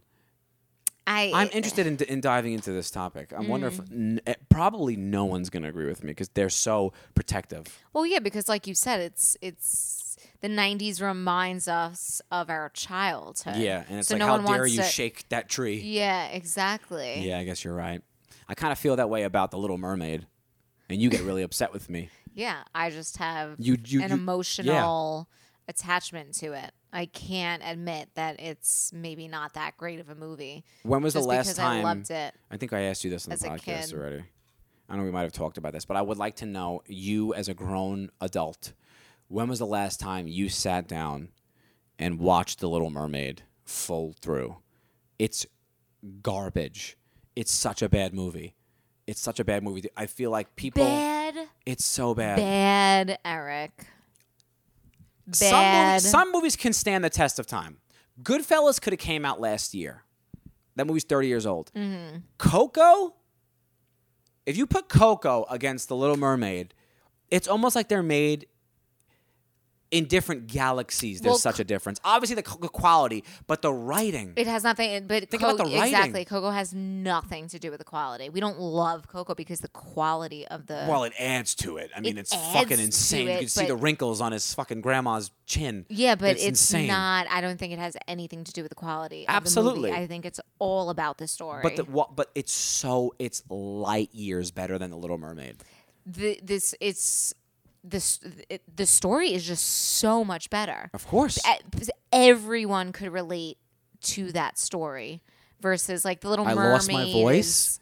[1.09, 1.31] I.
[1.33, 3.33] I'm interested in, in diving into this topic.
[3.35, 3.73] I wonder Mm.
[3.73, 7.65] if n- eh, probably no one's gonna agree with me because they're so protective.
[7.93, 13.55] Well, yeah, because like you said, it's it's the '90s reminds us of our childhood.
[13.57, 15.79] Yeah, and it's so like, no how dare you to, shake that tree?
[15.81, 17.27] Yeah, exactly.
[17.27, 18.01] Yeah, I guess you're right.
[18.47, 20.27] I kind of feel that way about the Little Mermaid,
[20.89, 22.09] and you get really upset with me.
[22.35, 25.27] Yeah, I just have You- you- an you- emotional
[25.67, 26.71] attachment to it.
[26.91, 30.63] I can't admit that it's maybe not that great of a movie.
[30.83, 31.85] When was the last time?
[31.85, 32.33] I loved it.
[32.49, 33.93] I think I asked you this on the podcast kid.
[33.93, 34.23] already.
[34.89, 37.33] I know we might have talked about this, but I would like to know you
[37.35, 38.73] as a grown adult.
[39.27, 41.29] When was the last time you sat down
[41.99, 44.57] and watched The Little Mermaid full through?
[45.19, 45.45] It's
[46.23, 46.97] garbage.
[47.35, 48.55] It's such a bad movie.
[49.05, 49.85] It's such a bad movie.
[49.95, 50.83] I feel like people.
[50.83, 52.37] Bad, It's so bad.
[52.37, 53.85] bad, Eric.
[55.31, 57.77] Some movies, some movies can stand the test of time.
[58.21, 60.03] Goodfellas could have came out last year.
[60.75, 61.71] That movie's 30 years old.
[61.75, 62.19] Mm-hmm.
[62.37, 63.15] Coco,
[64.45, 66.73] if you put Coco against The Little Mermaid,
[67.29, 68.47] it's almost like they're made
[69.91, 71.21] in different galaxies.
[71.21, 71.99] There's Well, such a difference.
[72.03, 74.33] Obviously, the, quality, but the writing.
[74.35, 75.93] It has nothing, but Think Co- about the writing.
[75.93, 76.25] exactly.
[76.25, 78.29] Coco has nothing to do with the quality.
[78.29, 81.89] We don't love Coco because the quality of the well, it adds to it.
[81.95, 83.27] I mean, It it's fucking insane.
[83.27, 85.85] you can see the wrinkles on his fucking grandma's chin.
[85.89, 87.25] yeah, but it's, it's, not.
[87.29, 89.27] I don't think it has anything to do with the quality.
[89.27, 89.89] Of Absolutely.
[89.89, 90.03] the movie.
[90.03, 91.61] I think it's all about the story.
[91.63, 92.15] But the, what?
[92.15, 95.57] But it's so it's light years better than the Little Mermaid.
[96.05, 97.33] the, this it's
[97.83, 100.89] this it, the story is just so much better.
[100.93, 101.39] Of course.
[101.47, 103.57] E- Everyone could relate
[104.01, 105.21] to that story
[105.61, 106.71] versus like the Little I Mermaid.
[106.73, 107.47] lost my voice?
[107.47, 107.79] is-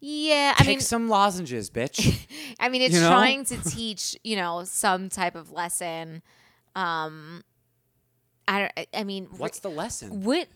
[0.00, 2.26] Yeah, I Take mean, some lozenges, bitch.
[2.60, 3.08] I mean, it's you know?
[3.10, 6.22] trying to teach you know some type of lesson.
[6.76, 7.42] Um,
[8.46, 8.72] I don't.
[8.76, 10.22] I- I mean, What's the lesson?
[10.24, 10.48] what?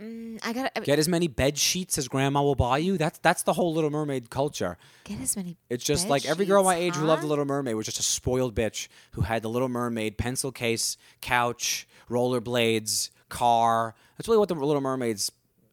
[0.00, 2.96] I mm, I gotta I Get as many bed sheets as grandma will buy you.
[2.96, 4.78] That's that's the whole Little Mermaid culture.
[5.04, 5.58] get as many.
[5.68, 8.02] It's just like every girl my age who loved the Little Mermaid was just a
[8.02, 13.94] spoiled bitch who had the Little Mermaid pencil case, couch, rollerblades, car.
[14.16, 15.30] That's really what the Little Mermaid's.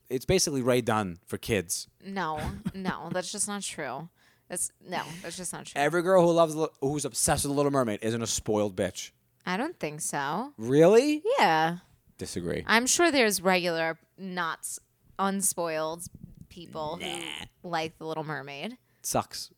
[0.09, 1.87] It's basically Ray Dunn for kids.
[2.05, 2.39] No,
[2.73, 4.09] no, that's just not true.
[4.49, 5.81] That's no, that's just not true.
[5.81, 9.11] Every girl who loves who's obsessed with the Little Mermaid isn't a spoiled bitch.
[9.45, 10.53] I don't think so.
[10.57, 11.23] Really?
[11.39, 11.77] Yeah,
[12.17, 12.63] Disagree.
[12.67, 14.79] I'm sure there's regular, not s-
[15.19, 16.03] unspoiled
[16.49, 18.77] people who like the Little Mermaid.
[19.01, 19.51] Sucks.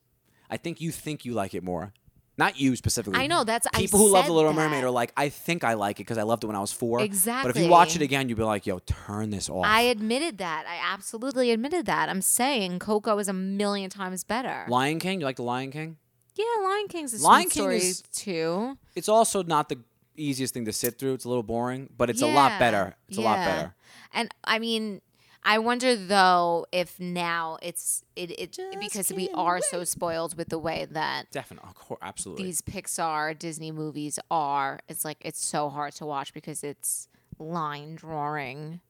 [0.50, 1.92] I think you think you like it more.
[2.36, 3.20] Not you specifically.
[3.20, 4.86] I know, that's- I people who love said the Little Mermaid that.
[4.86, 7.00] are like, I think I like it because I loved it when I was four.
[7.02, 7.50] Exactly.
[7.52, 9.64] But if you watch it again, you'd be like, Yo, turn this off.
[9.66, 10.64] I admitted that.
[10.66, 12.08] I absolutely admitted that.
[12.08, 14.64] I'm saying Coco is a million times better.
[14.68, 15.20] Lion King.
[15.20, 15.96] You like the Lion King?
[16.36, 18.78] yeah, Lion King's a Lion sweet King story is- too.
[18.94, 19.78] It's also not the
[20.24, 21.14] easiest thing to sit through.
[21.14, 22.96] It's a little boring, but it's a lot better.
[23.08, 23.74] It's a lot better.
[24.12, 25.00] And I mean,
[25.42, 30.58] I wonder though if now it's it, it because we are so spoiled with the
[30.58, 32.44] way that Definitely, of course, absolutely.
[32.44, 34.80] these Pixar Disney movies are.
[34.88, 38.80] It's like it's so hard to watch because it's line drawing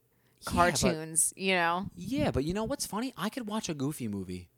[0.43, 1.33] but- cartoons.
[1.37, 1.85] you know.
[1.95, 3.13] Yeah, but you know what's funny?
[3.15, 4.49] I could watch a Goofy movie.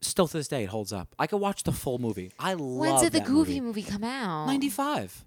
[0.00, 1.14] Still to this day, it holds up.
[1.18, 2.30] I could watch the full movie.
[2.38, 3.80] I love When did the Goofy movie.
[3.80, 4.46] movie come out?
[4.46, 5.24] Ninety-five.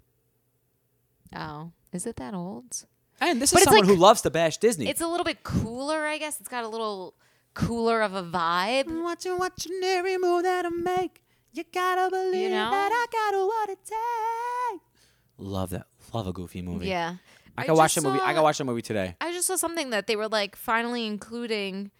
[1.34, 2.84] Oh, is it that old?
[3.20, 4.88] And this But is it's someone like- who loves to bash Disney.
[4.88, 6.40] It's a little bit cooler, I guess.
[6.40, 7.14] It's got a little
[7.54, 9.02] cooler of a vibe.
[9.02, 11.22] watching, watching every move that I make.
[11.52, 12.70] You gotta believe You know?
[12.70, 15.06] that I got what it takes.
[15.38, 15.86] Love that.
[16.12, 16.88] Love a Goofy movie.
[16.88, 17.16] Yeah.
[17.56, 18.20] I could watch just a movie.
[18.22, 19.16] I saw- could watch the movie today.
[19.20, 21.90] I just saw something that they were like finally including.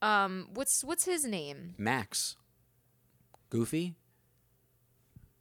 [0.00, 1.74] Um, what's what's his name?
[1.76, 2.36] Max.
[3.50, 3.94] Goofy.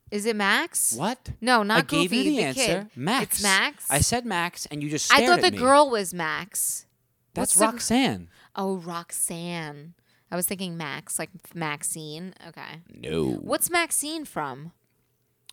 [0.09, 0.93] Is it Max?
[0.93, 1.31] What?
[1.41, 2.61] No, not I gave Goofy, you the, the answer.
[2.61, 2.87] kid.
[2.95, 3.23] Max.
[3.23, 3.87] It's Max.
[3.89, 5.57] I said Max, and you just stared I thought the me.
[5.57, 6.85] girl was Max.
[7.33, 7.65] That's what's the
[7.95, 8.29] Roxanne.
[8.55, 9.93] Oh, Roxanne.
[10.31, 12.33] I was thinking Max, like Maxine.
[12.47, 12.81] Okay.
[12.93, 13.31] No.
[13.41, 14.71] What's Maxine from?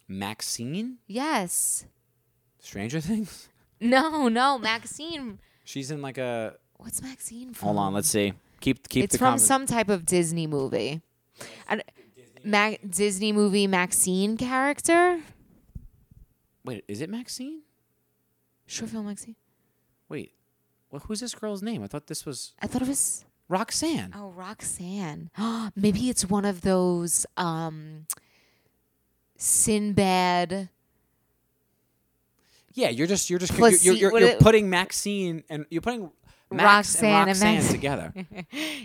[0.08, 0.98] Maxine?
[1.06, 1.86] Yes.
[2.58, 3.48] Stranger Things?
[3.80, 5.40] No, no, Maxine.
[5.64, 6.54] She's in like a.
[6.78, 7.66] What's Maxine from?
[7.66, 8.32] Hold on, let's see.
[8.60, 11.02] Keep keep it's the from some type of Disney movie.
[11.68, 11.82] I
[12.44, 15.20] d- Ma- Disney movie Maxine character?
[16.64, 17.62] Wait, is it Maxine?
[18.66, 19.36] Short film Maxine.
[20.08, 20.32] Wait,
[20.90, 21.82] well, who's this girl's name?
[21.82, 24.12] I thought this was I thought it was Roxanne.
[24.16, 25.30] oh Roxanne.
[25.76, 28.06] Maybe it's one of those um
[29.36, 30.68] Sinbad.
[32.72, 36.10] Yeah, you're just you're just you're, you're, you're, you're putting Maxine and you're putting
[36.50, 38.12] Max Roxanne and Roxanne Max- together.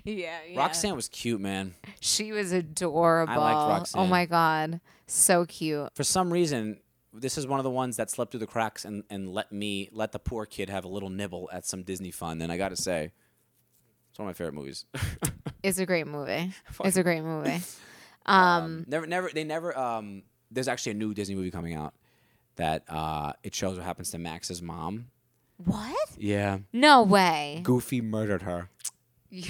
[0.03, 0.57] Yeah, yeah.
[0.57, 1.75] Roxanne was cute, man.
[1.99, 3.33] She was adorable.
[3.33, 4.01] I Oh Roxanne.
[4.01, 4.79] Oh my god.
[5.07, 5.89] So cute.
[5.95, 6.79] For some reason,
[7.13, 9.89] this is one of the ones that slipped through the cracks and, and let me
[9.91, 12.41] let the poor kid have a little nibble at some Disney fun.
[12.41, 13.11] And I got to say,
[14.09, 14.85] it's one of my favorite movies.
[15.61, 16.53] It's a great movie.
[16.85, 17.59] It's a great movie.
[18.25, 19.75] Um, never, never, they never.
[19.75, 21.95] Um, there's actually a new Disney movie coming out
[22.57, 25.07] that uh, it shows what happens to Max's mom.
[25.63, 26.09] What?
[26.17, 27.59] Yeah, No way.
[27.63, 28.69] Goofy murdered her.
[29.29, 29.47] You're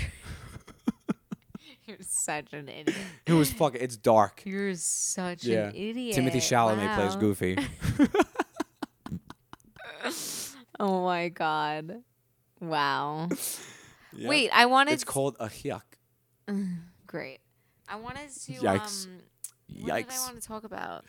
[2.02, 2.95] such an idiot.
[3.26, 3.82] It was fucking.
[3.82, 4.41] It's dark.
[4.45, 6.15] You're such Yeah, an idiot.
[6.17, 7.58] Timothée Chalamet plays Goofy.
[10.80, 12.04] Oh my god.
[12.60, 13.30] Wow.
[14.12, 14.28] Yeah.
[14.28, 15.84] Wait, I wanted it's called a yuck.
[17.06, 17.38] great.
[17.88, 19.06] I wanted to Yikes.
[19.06, 19.19] um
[19.82, 21.05] what did I want to talk about?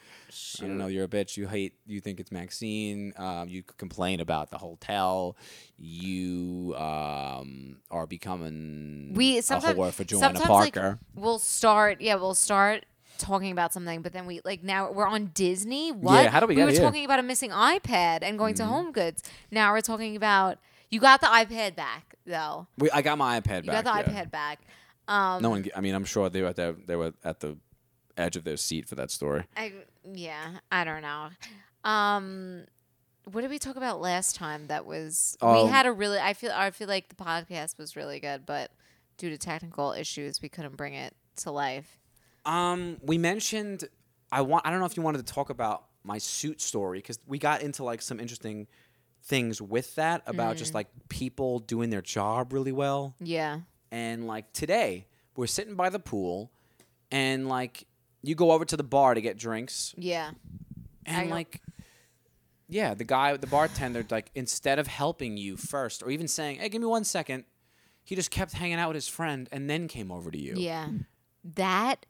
[0.58, 0.86] I don't know.
[0.86, 1.36] You're a bitch.
[1.36, 1.74] You hate.
[1.86, 3.12] You think it's Maxine.
[3.16, 5.36] Um, you complain about the hotel.
[5.78, 10.88] You um, are becoming We a sometimes whore for Joanna sometimes Parker.
[10.90, 12.84] like we'll start yeah, we'll start
[13.18, 15.90] talking about something, but then we like now we're on Disney.
[15.92, 16.26] What?
[16.28, 16.80] how did we we were here?
[16.80, 18.64] talking about a missing iPad and going Mm-hmm.
[18.64, 19.22] to Home Goods.
[19.50, 20.58] Now we're talking about
[20.90, 22.66] you got the iPad back though.
[22.78, 23.78] we, I got my iPad You back.
[23.78, 24.22] You got the yeah.
[24.24, 24.60] iPad back.
[25.08, 25.66] Um, No one.
[25.74, 27.56] I mean, I'm sure they were at the, they were at the
[28.20, 29.44] edge of their seat for that story.
[29.56, 29.72] I
[30.12, 31.28] yeah, I don't know.
[31.84, 32.64] Um
[33.24, 35.64] what did we talk about last time that was Oh.
[35.64, 38.70] we had a really I feel I feel like the podcast was really good, but
[39.18, 41.98] due to technical issues we couldn't bring it to life.
[42.44, 43.84] Um, we mentioned.
[44.32, 44.66] I want.
[44.66, 47.62] I don't know if you wanted to talk about my suit story because we got
[47.62, 48.66] into like some interesting
[49.22, 50.58] things with that about Mm.
[50.58, 53.14] just like people doing their job really well.
[53.20, 53.60] Yeah.
[53.90, 55.06] And like today,
[55.36, 56.50] we're sitting by the pool,
[57.10, 57.86] and like
[58.22, 60.32] you go over to the bar to get drinks, Yeah.
[61.06, 61.62] and I- like,
[62.68, 66.68] yeah, the guy, the bartender, like instead of helping you first, or even saying, "Hey,
[66.68, 67.44] give me one second,
[68.04, 70.54] he just kept hanging out with his friend and then came over to you.
[70.56, 70.88] Yeah.
[71.44, 72.06] That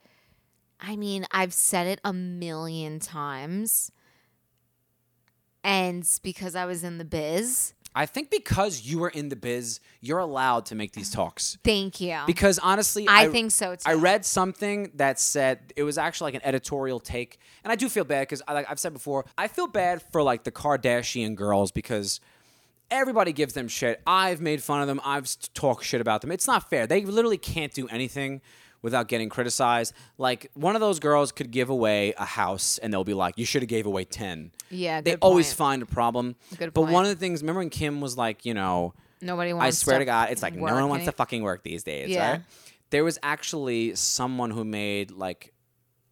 [0.83, 3.93] I mean, I've said it a million times.
[5.63, 7.75] And because I was in the biz.
[7.95, 11.59] I think because you were in the biz, you're allowed to make these talks.
[11.65, 12.19] Thank you.
[12.27, 13.83] Because honestly, I think so, too.
[13.85, 17.89] I read something that said it was actually like an editorial take, and I do
[17.89, 21.73] feel bad because, like I've said before, I feel bad for like the Kardashian girls
[21.73, 22.21] because
[22.91, 24.01] everybody gives them shit.
[24.07, 25.01] I've made fun of them.
[25.05, 26.31] I've talked shit about them.
[26.33, 26.87] It's not fair.
[26.87, 28.41] They literally can't do anything
[28.83, 29.93] without getting criticized.
[30.19, 33.45] Like one of those girls could give away a house, and they'll be like, "You
[33.45, 34.53] should have gave away 10.
[34.71, 36.37] Yeah, they good always find a problem.
[36.57, 36.93] Good but point.
[36.93, 38.95] one of the things, remember when Kim was like, you know.
[39.23, 41.43] Nobody wants I swear to to God, it's like no one wants any- to fucking
[41.43, 42.31] work these days, Yeah.
[42.31, 42.41] right?
[42.89, 45.53] There was actually someone who made like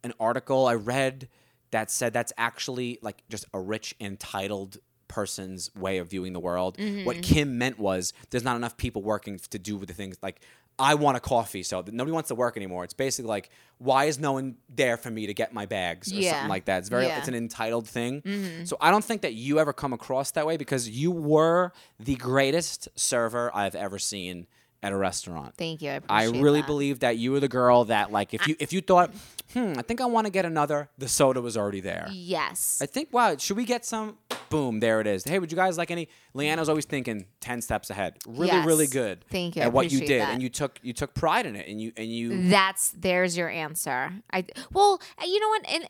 [0.03, 1.27] an article I read
[1.71, 6.77] that said that's actually like just a rich entitled person's way of viewing the world.
[6.77, 7.21] What mm-hmm.
[7.21, 10.41] Kim meant was there's not enough people working to do with the things like
[10.79, 12.83] I want a coffee, so nobody wants to work anymore.
[12.85, 16.15] It's basically like why is no one there for me to get my bags or
[16.15, 16.31] Yeah.
[16.31, 16.79] something like that.
[16.79, 17.19] It's very Yeah.
[17.19, 18.21] it's an entitled thing.
[18.21, 18.65] Mm-hmm.
[18.65, 22.15] So I don't think that you ever come across that way because you were the
[22.15, 24.47] greatest server I've ever seen
[24.81, 25.55] at a restaurant.
[25.57, 25.91] Thank you.
[26.09, 26.67] I, I really that.
[26.67, 29.11] believe that you were the girl that like if you if you thought,
[29.53, 32.07] hmm, I think I want to get another, the soda was already there.
[32.11, 32.79] Yes.
[32.81, 34.17] I think wow, should we get some?
[34.49, 35.23] Boom, there it is.
[35.25, 36.07] Hey, would you guys like any?
[36.33, 38.17] Leanna's always thinking ten steps ahead.
[38.27, 38.65] Really, Yes.
[38.65, 39.23] really good.
[39.29, 39.61] Thank you.
[39.61, 40.33] I At what you did, that.
[40.33, 42.49] and you took you took pride in it, and you and you.
[42.49, 44.11] That's there's your answer.
[44.31, 45.87] I well, you know what, and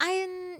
[0.00, 0.58] I.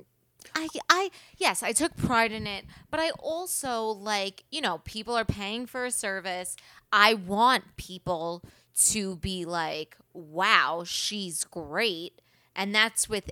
[0.54, 5.16] I, I yes I took pride in it but I also like you know people
[5.16, 6.56] are paying for a service
[6.92, 8.42] I want people
[8.86, 12.20] to be like wow she's great
[12.56, 13.30] and that's with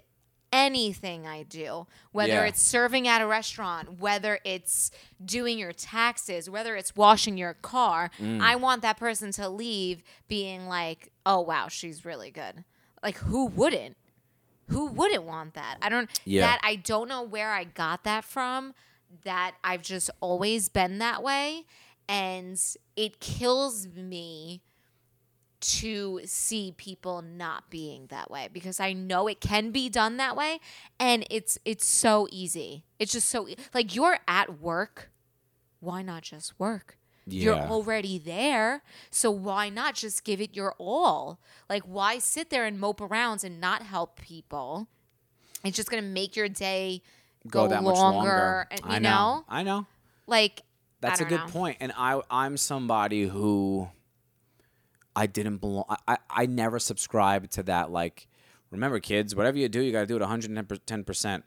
[0.52, 2.44] anything I do whether Yeah.
[2.44, 4.90] it's serving at a restaurant whether it's
[5.24, 8.40] doing your taxes whether it's washing your car Mm.
[8.40, 12.64] I want that person to leave being like oh wow she's really good
[13.02, 13.96] like who wouldn't
[14.68, 15.78] who wouldn't want that?
[15.82, 16.42] I don't Yeah.
[16.42, 18.74] that I don't know where I got that from.
[19.24, 21.64] That I've just always been that way
[22.08, 22.60] and
[22.96, 24.62] it kills me
[25.58, 30.36] to see people not being that way because I know it can be done that
[30.36, 30.60] way
[31.00, 32.84] and it's it's so easy.
[32.98, 35.10] It's just so like you're at work,
[35.80, 36.98] why not just work?
[37.28, 41.40] You're already there, so why not just give it your all?
[41.68, 44.86] Like why sit there and mope around and not help people?
[45.64, 47.02] It's just going to make your day
[47.48, 48.66] go, Go that much longer, longer.
[48.70, 49.44] and you I know?
[49.48, 49.86] I know.
[50.28, 50.62] Like
[51.00, 51.46] That's a good know.
[51.48, 51.78] point.
[51.80, 53.88] And I I'm somebody who
[55.16, 58.28] I didn't belong I, I, never subscribed to that like
[58.70, 61.44] remember kids, whatever you do, you gotta do it 110 percent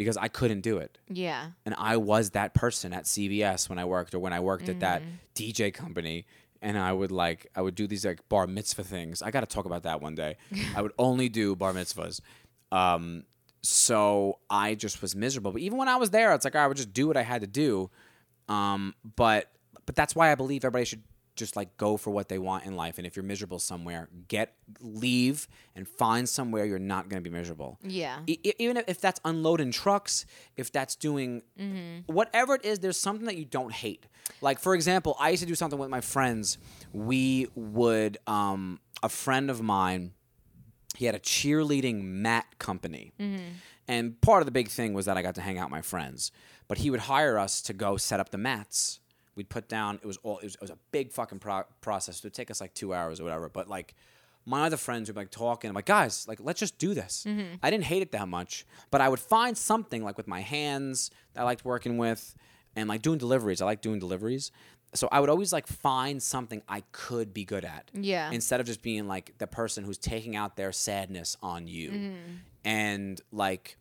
[0.00, 0.98] because I couldn't do it.
[1.08, 1.50] Yeah.
[1.66, 4.80] And I was that person at CVS when I worked or when I worked at
[4.80, 5.06] that Mm.
[5.34, 6.24] DJ company.
[6.62, 9.20] And I would like I would do these like bar mitzvah things.
[9.20, 10.36] I gotta talk about that one day.
[10.76, 12.20] I would only do bar mitzvahs.
[12.72, 13.24] Um
[13.62, 15.52] so I just was miserable.
[15.52, 17.42] But even when I was there, it's like I would just do what I had
[17.42, 17.90] to do.
[18.48, 19.50] Um, but
[19.86, 21.02] but that's why I believe everybody should
[21.40, 22.98] just like go for what they want in life.
[22.98, 27.34] And if you're miserable somewhere, get leave and find somewhere you're not going to be
[27.36, 27.78] miserable.
[27.82, 28.20] Yeah.
[28.28, 30.24] E- even if- if that's unloading trucks,
[30.56, 31.42] if that's doing
[32.06, 34.06] whatever it is, there's something that you don't hate.
[34.40, 36.58] Like for example, I used to do something with my friends.
[36.92, 40.12] We would um, a friend of mine
[40.96, 43.12] he had a cheerleading mat company.
[43.88, 45.82] And part of the big thing was that I got to hang out with my
[45.82, 46.30] friends.
[46.68, 49.00] But he would hire us to go set up the mats.
[49.40, 52.18] We'd put down, it was all, it was, it was a big fucking pro- process.
[52.18, 53.48] It would take us like two hours or whatever.
[53.48, 53.94] But like,
[54.44, 55.70] my other friends would be like talking.
[55.70, 57.24] I'm like, guys, like, let's just do this.
[57.26, 57.54] Mm-hmm.
[57.62, 58.66] I didn't hate it that much.
[58.90, 62.34] But I would find something like with my hands that I liked working with
[62.76, 63.62] and like doing deliveries.
[63.62, 64.52] I like doing deliveries.
[64.92, 68.30] So I would always like find something I could be good at Yeah.
[68.30, 71.90] instead of just being like the person who's taking out their sadness on you.
[71.90, 72.16] Mm-hmm.
[72.66, 73.78] And like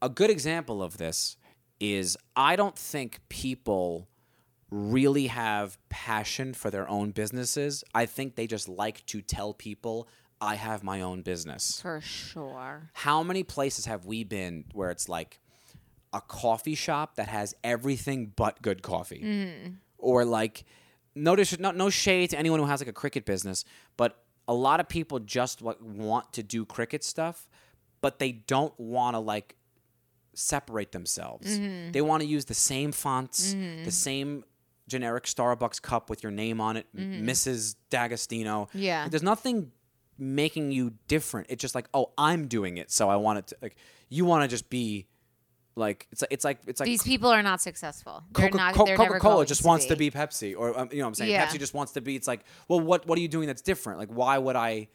[0.00, 1.36] a good example of this
[1.80, 4.06] is I don't think people
[4.72, 7.84] really have passion for their own businesses.
[7.94, 10.08] I think they just like to tell people
[10.40, 11.80] I have my own business.
[11.82, 12.90] For sure.
[12.94, 15.40] How many places have we been where it's like
[16.14, 19.22] a coffee shop that has everything but good coffee?
[19.22, 19.76] Mm.
[19.98, 20.64] Or like,
[21.14, 23.66] no, no, no shade to anyone who has like a Cricut business,
[23.98, 27.46] but a lot of people just want to do Cricut stuff,
[28.00, 29.54] but they don't want to like
[30.34, 31.58] separate themselves.
[31.58, 31.92] Mm-hmm.
[31.92, 33.84] They want to use the same fonts, mm-hmm.
[33.84, 34.44] the same
[34.92, 37.74] generic Starbucks cup with your name on it, Mrs.
[37.90, 38.68] D'Agostino.
[38.74, 39.08] Yeah.
[39.08, 39.72] There's nothing
[40.18, 41.48] making you different.
[41.50, 43.76] It's just like, oh, I'm doing it, so I want it to like
[44.08, 45.06] you want to just be
[45.74, 48.22] like it's like it's like it's like These people are not successful.
[48.34, 49.90] Coca, not, Co- Coca-Cola just to wants be.
[49.90, 51.30] to be Pepsi, or um, you know what I'm saying.
[51.30, 51.46] Yeah.
[51.46, 52.14] Pepsi just wants to be.
[52.14, 53.98] It's like, well, what what are you doing that's different?
[53.98, 54.88] Like, why would I?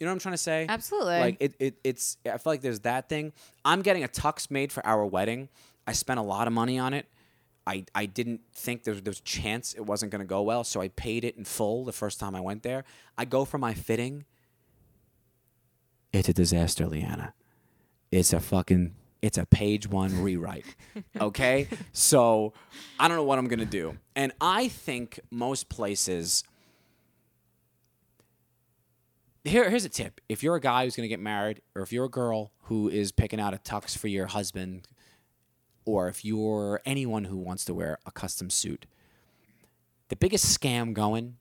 [0.00, 0.66] You know what I'm trying to say?
[0.68, 1.20] Absolutely.
[1.20, 2.16] Like it, it it's.
[2.26, 3.32] I feel like there's that thing.
[3.64, 5.48] I'm getting a tux made for our wedding.
[5.86, 7.06] I spent a lot of money on it.
[7.66, 10.42] I, I didn't think there was, there was a chance it wasn't going to go
[10.42, 12.84] well, so I paid it in full the first time I went there.
[13.16, 14.24] I go for my fitting.
[16.12, 17.34] It's a disaster, Leanna.
[18.10, 20.66] It's a fucking it's a page one rewrite.
[21.20, 21.68] Okay?
[21.92, 22.52] so
[23.00, 23.96] I don't know what I'm gonna do.
[24.14, 26.44] And I think most places
[29.44, 30.20] here, here's a tip.
[30.28, 33.12] If you're a guy who's gonna get married, or if you're a girl who is
[33.12, 34.86] picking out a tux for your husband,
[35.84, 38.86] or if you're anyone who wants to wear a custom suit,
[40.08, 41.36] the biggest scam going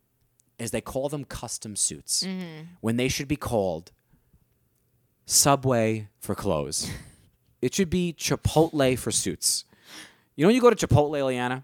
[0.60, 2.66] is they call them custom suits mm-hmm.
[2.82, 3.92] when they should be called
[5.26, 6.90] Subway for clothes.
[7.62, 9.66] it should be Chipotle for suits.
[10.36, 11.64] You know when you go to Chipotle, Leanna,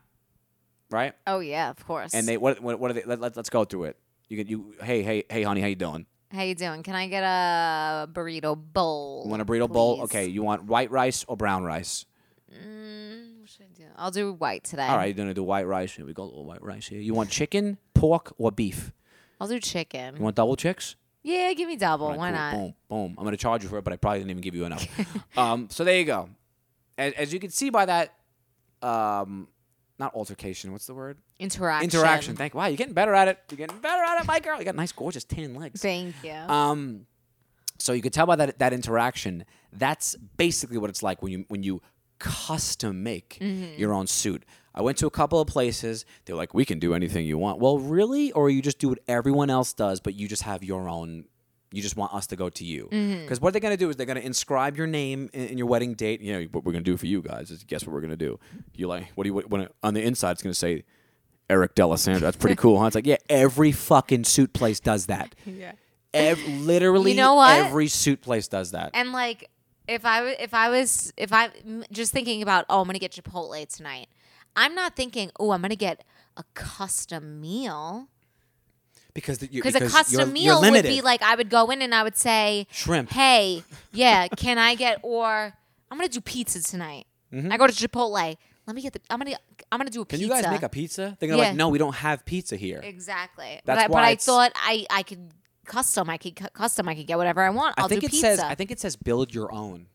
[0.92, 1.14] right?
[1.26, 2.14] Oh yeah, of course.
[2.14, 3.04] And they what what, what are they?
[3.04, 3.98] Let, let, us go through it.
[4.28, 4.76] You get you.
[4.82, 6.06] Hey hey hey, honey, how you doing?
[6.32, 6.84] How you doing?
[6.84, 9.24] Can I get a burrito bowl?
[9.26, 10.02] You want a burrito bowl?
[10.04, 10.28] Okay.
[10.28, 12.06] You want white rice or brown rice?
[12.54, 13.84] Mm, what should I do?
[13.96, 14.88] I'll do white today.
[14.88, 15.94] All right, you're gonna do white rice.
[15.94, 17.00] Here we go, a little white rice here.
[17.00, 18.92] You want chicken, pork, or beef?
[19.40, 20.18] I'll do chicken.
[20.18, 20.96] You want double chicks?
[21.24, 22.10] Yeah, give me double.
[22.10, 22.40] Right, Why cool.
[22.40, 22.54] not?
[22.54, 23.16] Boom, boom.
[23.18, 24.86] I'm gonna charge you for it, but I probably didn't even give you enough.
[25.38, 26.30] um, so there you go.
[26.98, 28.14] As, as you can see by that,
[28.82, 29.48] um,
[29.98, 30.72] not altercation.
[30.72, 31.18] What's the word?
[31.40, 31.84] Interaction.
[31.84, 32.36] Interaction.
[32.36, 32.54] Thank.
[32.54, 33.40] Wow, you're getting better at it.
[33.50, 34.58] You're getting better at it, my girl.
[34.60, 35.82] You got nice, gorgeous tan legs.
[35.82, 36.32] Thank you.
[36.32, 37.06] Um,
[37.78, 39.46] so you could tell by that that interaction.
[39.72, 41.82] That's basically what it's like when you when you
[42.20, 43.80] custom make Mm-hmm.
[43.80, 44.44] your own suit.
[44.76, 46.06] I went to a couple of places.
[46.26, 49.00] They're like, "We can do anything you want." Well, really, or you just do what
[49.08, 51.26] everyone else does, but you just have your own.
[51.72, 53.36] You just want us to go to you because Mm-hmm.
[53.44, 56.22] what they're gonna do is they're gonna inscribe your name in, in your wedding date.
[56.22, 58.40] You know what we're gonna do for you guys is guess what we're gonna do.
[58.76, 60.84] You like what do you when it, on the inside it's gonna say
[61.50, 62.22] Eric Delisandro.
[62.22, 62.86] That's pretty cool, huh?
[62.88, 65.36] It's like yeah, every fucking suit place does that.
[65.46, 65.74] yeah.
[66.12, 67.56] Ev- literally, You know what?
[67.60, 68.90] every suit place does that.
[68.96, 69.48] And like,
[69.90, 73.00] if I w- if I was if I m- just thinking about oh I'm gonna
[73.00, 74.08] get Chipotle tonight,
[74.56, 76.04] I'm not thinking oh I'm gonna get
[76.38, 78.08] a custom meal
[79.14, 81.70] because the, you, because a you're- custom you're meal would be like I would go
[81.72, 83.10] in and I would say Shrimp.
[83.12, 85.54] Hey, yeah, can I get or
[85.92, 87.06] I'm gonna do pizza tonight.
[87.34, 88.38] I go to Chipotle.
[88.66, 89.02] Let me get the.
[89.10, 89.36] I'm gonna.
[89.72, 90.10] I'm gonna do a Mm-hmm.
[90.10, 91.18] Can you guys make a pizza?
[91.20, 91.48] They're gonna Yeah.
[91.50, 92.80] like, no, we don't have pizza here.
[92.84, 93.60] Exactly.
[93.66, 95.32] That's but I, but I thought I I could
[95.70, 96.10] custom.
[96.10, 96.90] I could cu- custom.
[96.90, 97.76] I could get whatever I want.
[97.78, 98.28] I'll I think do it pizza.
[98.28, 98.40] says.
[98.40, 99.88] I think it says build your own,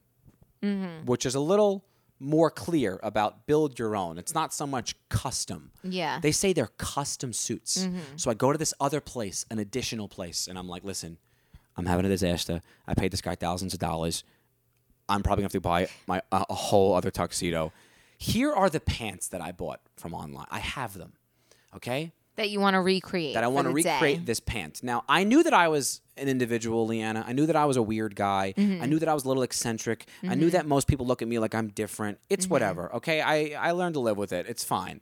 [0.62, 1.04] mm-hmm.
[1.04, 1.84] which is a little
[2.18, 4.16] more clear about build your own.
[4.16, 5.72] It's not so much custom.
[5.82, 6.20] Yeah.
[6.20, 7.84] They say they're custom suits.
[7.84, 8.16] Mm-hmm.
[8.16, 11.18] So I go to this other place, an additional place, and I'm like, listen,
[11.76, 12.62] I'm having a disaster.
[12.86, 14.24] I paid this guy thousands of dollars.
[15.08, 17.72] I'm probably gonna have to buy my a a whole other tuxedo.
[18.16, 20.46] Here are the pants that I bought from online.
[20.50, 21.12] I have them.
[21.76, 23.34] Okay, that you want to recreate.
[23.34, 23.92] that I want to the day.
[23.94, 24.82] recreate this pant.
[24.82, 27.24] Now, I knew that I was an individual, Leanna.
[27.26, 28.54] I knew that I was a weird guy.
[28.56, 28.82] Mm-hmm.
[28.82, 30.06] I knew that I was a little eccentric.
[30.28, 32.18] I knew that most people look at me like I'm different.
[32.30, 32.52] It's Mm-hmm.
[32.52, 32.94] whatever.
[32.96, 34.46] Okay, I I learned to live with it.
[34.48, 35.00] It's fine.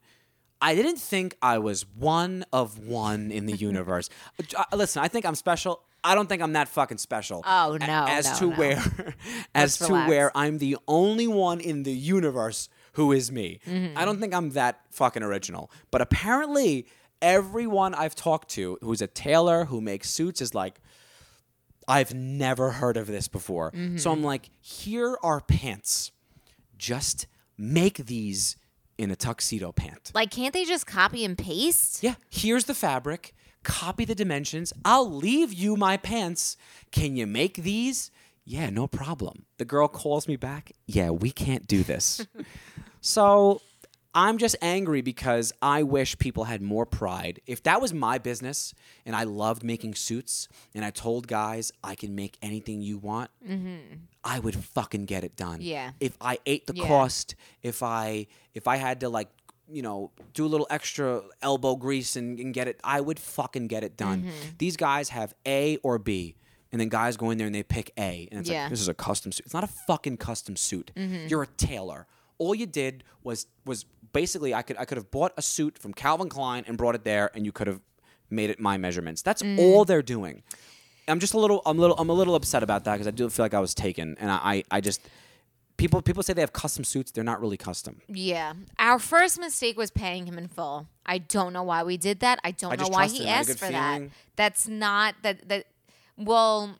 [0.60, 4.08] I didn't think I was one of one in the universe.
[4.56, 5.82] Uh, Listen, I think I'm special.
[6.04, 7.42] I don't think I'm that fucking special.
[7.46, 8.56] Oh, no, As no, to no.
[8.56, 8.76] where,
[9.54, 10.08] as Let's to relax.
[10.08, 13.60] where I'm the only one in the universe who is me.
[13.66, 13.96] Mm-hmm.
[13.96, 15.70] I don't think I'm that fucking original.
[15.92, 16.86] But apparently,
[17.22, 20.80] everyone I've talked to who's a tailor who makes suits is like,
[21.88, 23.70] I've never heard of this before.
[23.70, 23.96] Mm-hmm.
[23.96, 26.12] So I'm like, here are pants.
[26.76, 28.56] Just make these
[28.98, 30.10] in a tuxedo pant.
[30.14, 32.02] Like, can't they just copy and paste?
[32.02, 33.34] Yeah, here's the fabric.
[33.62, 34.72] Copy the dimensions.
[34.84, 36.56] I'll leave you my pants.
[36.90, 38.10] Can you make these?
[38.44, 39.46] Yeah, no problem.
[39.58, 40.72] The girl calls me back.
[40.86, 42.26] Yeah, we can't do this.
[43.00, 43.62] so
[44.14, 47.40] I'm just angry because I wish people had more pride.
[47.46, 48.74] If that was my business
[49.06, 53.30] and I loved making suits and I told guys I can make anything you want,
[54.24, 55.58] I would fucking get it done.
[55.62, 55.92] Yeah.
[56.00, 56.86] If I ate the Yeah.
[56.86, 59.28] cost, if I if I had to like
[59.70, 63.68] you know do a little extra elbow grease and, and get it, I would fucking
[63.68, 64.24] get it done.
[64.24, 64.48] Mm-hmm.
[64.58, 66.36] These guys have A or B.
[66.70, 68.54] And then guys go in there and they pick A, and it's Yeah.
[68.54, 68.62] Mm-hmm.
[68.64, 69.44] like this is a custom suit.
[69.44, 70.90] It's not a fucking custom suit.
[70.96, 72.06] You're a tailor.
[72.42, 73.78] All you did was was
[74.12, 77.04] basically I could I could have bought a suit from Calvin Klein and brought it
[77.04, 77.80] there, and you could have
[78.30, 79.20] made it my measurements.
[79.22, 79.58] That's Mm.
[79.58, 80.42] all they're doing.
[81.08, 83.10] I'm just a little I'm a little I'm a little upset about that because I
[83.20, 85.00] do feel like I was taken, and I I, just
[85.76, 87.10] people people say they have custom suits.
[87.12, 87.94] They're not really custom.
[88.08, 88.54] Yeah.
[88.78, 90.86] Our first mistake was paying him in full.
[91.06, 92.38] I don't know why we did that.
[92.44, 93.28] I don't I know why he him.
[93.28, 94.02] I had a asked for feeling.
[94.08, 94.10] that.
[94.36, 95.62] That's not that that
[96.16, 96.78] well,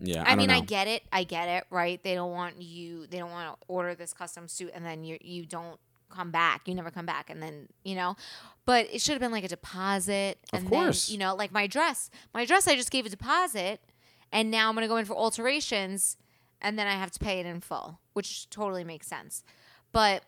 [0.00, 1.02] Yeah, I, I, mean, I get it.
[1.12, 2.02] I get it, right?
[2.02, 5.18] They don't want you they don't want to order this custom suit and then you
[5.20, 5.78] you don't
[6.08, 6.66] come back.
[6.66, 8.16] You never come back and then, you know.
[8.64, 11.08] But it should have been like a deposit Of and course.
[11.08, 12.10] then, you know, like my dress.
[12.32, 13.80] My dress I just gave a deposit
[14.32, 16.16] and now I'm going to go in for alterations
[16.60, 19.42] and then I have to pay it in full, which totally makes sense.
[19.92, 20.22] But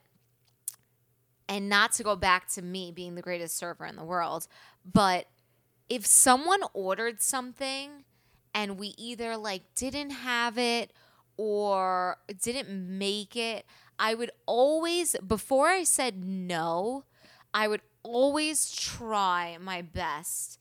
[1.49, 4.47] and not to go back to me being the greatest server in the world,
[4.85, 5.27] but
[5.89, 8.05] if someone ordered something
[8.55, 10.93] and we either like didn't have it
[11.37, 13.65] or didn't make it,
[13.99, 17.05] I would always before I said no,
[17.53, 20.59] I would always try my best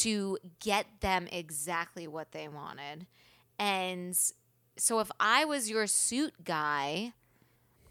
[0.00, 3.06] to get them exactly what they wanted.
[3.58, 4.16] And
[4.76, 7.12] so if I was your suit guy,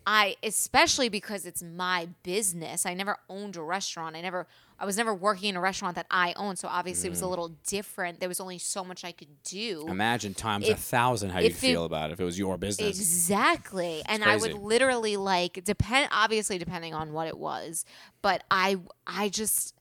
[0.06, 2.86] I especially because it's my business.
[2.86, 4.16] I never owned a restaurant.
[4.16, 4.48] I never
[4.80, 7.26] I was never working in a restaurant that I owned, so obviously it was a
[7.26, 7.30] mm.
[7.32, 8.22] little different.
[8.22, 9.86] There was only so much I could do.
[9.88, 12.58] Imagine times a thousand how you'd if it- feel about it if it was your
[12.58, 12.98] business.
[12.98, 14.02] Exactly.
[14.06, 17.84] And I would literally like depend obviously depending on what it was,
[18.22, 19.76] but I I just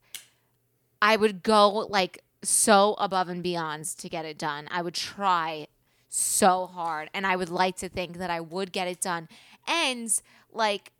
[1.00, 4.68] I would go like so above and beyond to get it done.
[4.70, 5.68] I would try
[6.08, 9.28] so hard and I would like to think that I would get it done.
[9.66, 10.10] And
[10.52, 10.92] like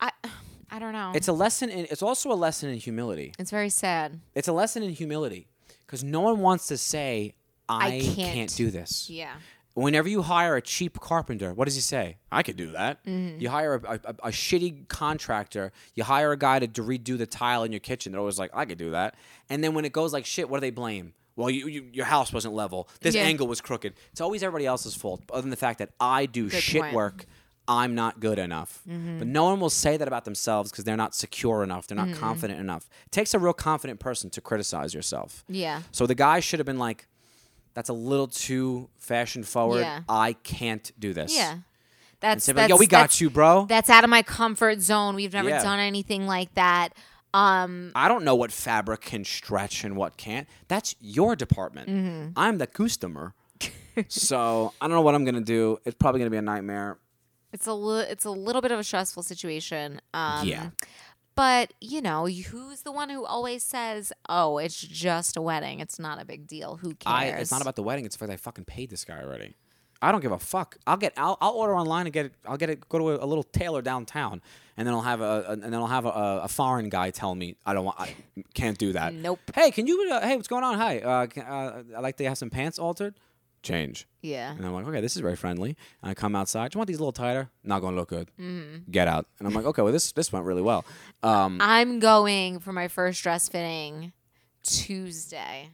[0.00, 0.12] I
[0.70, 1.12] I don't know.
[1.14, 1.86] It's a lesson in.
[1.90, 3.32] It's also a lesson in humility.
[3.38, 4.20] it's very sad.
[4.34, 5.48] It's a lesson in humility
[5.86, 7.34] because no one wants to say,
[7.68, 8.14] "I, I can't.
[8.16, 9.34] can't." do this." Yeah.
[9.74, 12.16] Whenever you hire a cheap carpenter, what does he say?
[12.32, 13.04] I could do that.
[13.04, 13.40] Mm-hmm.
[13.40, 15.70] You hire a, a, a shitty contractor.
[15.94, 18.10] You hire a guy to redo the tile in your kitchen.
[18.10, 19.14] They're always like, I could do that.
[19.48, 21.12] And then when it goes like shit, what do they blame?
[21.36, 22.88] Well, you, you, your house wasn't level.
[23.02, 23.22] This Yeah.
[23.22, 23.94] angle was crooked.
[24.10, 26.94] It's always everybody else's fault, other than the fact that I do Good shit point.
[26.94, 27.26] Work.
[27.68, 28.80] I'm not good enough.
[28.86, 31.86] But no one will say that about themselves because they're not secure enough.
[31.86, 32.88] They're not confident enough.
[33.06, 35.44] It takes a real confident person to criticize yourself.
[35.48, 35.82] Yeah.
[35.92, 37.06] So the guy should have been like,
[37.74, 39.80] "That's a little too fashion forward.
[39.80, 40.00] Yeah.
[40.08, 41.58] I can't do this." Yeah.
[42.20, 45.14] That's, that's "Yo, we got you, bro." That's out of my comfort zone.
[45.14, 45.62] We've never Yeah.
[45.62, 46.94] done anything like that.
[47.34, 50.48] Um I don't know what fabric can stretch and what can't.
[50.68, 51.90] That's your department.
[51.90, 52.30] Mm-hmm.
[52.38, 53.34] I'm the customer.
[54.08, 55.78] so I don't know what I'm gonna do.
[55.84, 56.96] It's probably gonna be a nightmare.
[57.52, 60.00] It's a li- it's a little bit of a stressful situation.
[60.14, 60.70] Um, Yeah.
[61.34, 65.78] But you know, who's the one who always says, "Oh, it's just a wedding.
[65.78, 66.78] It's not a big deal.
[66.78, 68.04] Who I, cares?" it's not about the wedding.
[68.04, 69.54] It's that I fucking paid this guy already.
[70.02, 70.78] I don't give a fuck.
[70.86, 71.12] I'll get.
[71.16, 72.32] I'll, I'll order online and get it.
[72.44, 72.88] I'll get it.
[72.88, 74.42] Go to a, a little tailor downtown,
[74.76, 77.36] and then I'll have a, a and then I'll have a, a foreign guy tell
[77.36, 78.00] me I don't want.
[78.00, 78.14] I
[78.54, 79.14] can't do that.
[79.14, 79.38] Nope.
[79.54, 80.10] Hey, can you?
[80.10, 80.76] Uh, hey, what's going on?
[80.76, 80.98] Hi.
[80.98, 83.14] Uh, can, uh, I like to have some pants altered.
[83.62, 84.06] Change.
[84.22, 84.52] Yeah.
[84.52, 85.76] And I'm like, okay, this is very friendly.
[86.02, 86.70] And I come outside.
[86.70, 87.50] Do you want these a little tighter?
[87.64, 88.30] Not gonna look good.
[88.40, 88.90] Mm-hmm.
[88.90, 89.26] Get out.
[89.38, 90.84] And I'm like, okay, well this this went really well.
[91.22, 94.12] Um, I'm going for my first dress fitting
[94.62, 95.70] Tuesday.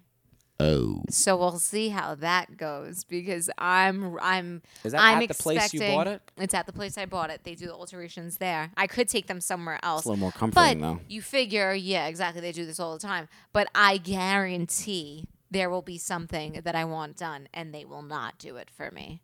[0.61, 5.35] oh, So we'll see how that goes because I'm I'm Is that I'm at the
[5.35, 6.23] place you bought it?
[6.37, 7.41] It's at the place I bought it.
[7.45, 8.71] They do the alterations there.
[8.77, 10.01] I could take them somewhere else.
[10.03, 11.01] it's a little more But comforting though.
[11.09, 12.41] you figure, yeah, exactly.
[12.41, 13.29] They do this all the time.
[13.53, 18.39] But I guarantee there will be something that I want done, and they will not
[18.39, 19.21] do it for me.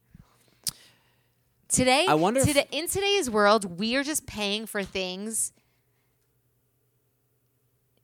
[1.68, 5.52] Today, I wonder if- today in today's world, we are just paying for things,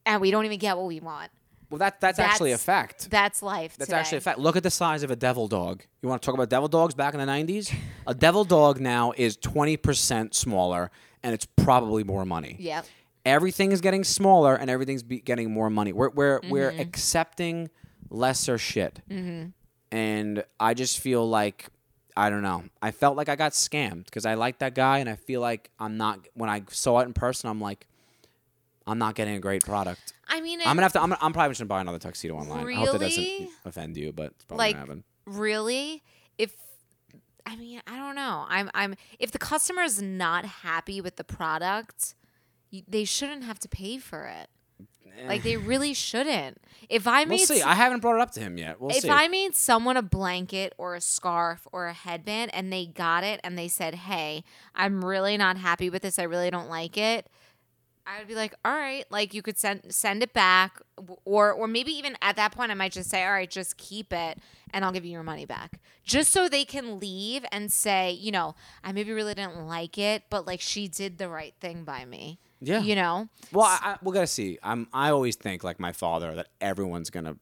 [0.05, 1.31] and we don't even get what we want.
[1.69, 3.09] Well, that that's, actually a fact.
[3.09, 3.75] That's life.
[3.77, 3.99] That's today.
[3.99, 4.39] actually a fact.
[4.39, 5.83] Look at the size of a devil dog.
[6.01, 7.73] You want to talk about devil dogs back in the 90s?
[8.07, 10.91] a devil dog now is 20% smaller
[11.23, 12.55] and it's probably more money.
[12.57, 12.85] Yep.
[13.25, 15.91] Everything is getting smaller and everything's be- getting more money.
[15.91, 16.79] We're we're we're Mm-hmm.
[16.79, 17.69] accepting
[18.09, 19.01] lesser shit.
[19.09, 19.49] Mm-hmm.
[19.91, 21.67] And I just feel like
[22.15, 22.63] I don't know.
[22.81, 25.69] I felt like I got scammed because I like that guy and I feel like
[25.79, 27.87] I'm not when I saw it in person I'm like
[28.87, 30.13] I'm not getting a great product.
[30.29, 31.01] I mean, I'm gonna have to.
[31.01, 32.65] I'm, I'm probably just gonna buy another tuxedo online.
[32.67, 33.49] I hope that doesn't Really?
[33.65, 35.03] offend you, but it's probably like gonna happen.
[35.25, 36.03] really
[36.37, 36.53] if
[37.45, 41.23] i mean i don't know i'm i'm if the customer is not happy with the
[41.23, 42.13] product
[42.87, 44.49] they shouldn't have to pay for it
[45.25, 46.57] like they really shouldn't
[46.89, 47.25] if i Eh.
[47.25, 47.61] We'll made see.
[47.61, 48.79] I haven't brought it up to him yet.
[48.79, 49.09] We'll if see.
[49.09, 53.39] I made someone a blanket or a scarf or a headband and they got it
[53.43, 54.43] and they said, "Hey,
[54.75, 56.19] I'm really not happy with this.
[56.19, 57.27] I really don't like it."
[58.05, 60.81] I would be like, "All right, like you could send send it back
[61.25, 64.13] or or maybe even at that point I might just say, "All right, just keep
[64.13, 64.39] it
[64.71, 68.31] and I'll give you your money back." Just so they can leave and say, you
[68.31, 72.05] know, I maybe really didn't like it, but like she did the right thing by
[72.05, 72.39] me.
[72.59, 72.81] Yeah.
[72.81, 73.29] You know?
[73.51, 74.57] well, I, I, we gotta see.
[74.63, 74.87] I'm.
[74.93, 77.37] I always think like my father that everyone's gonna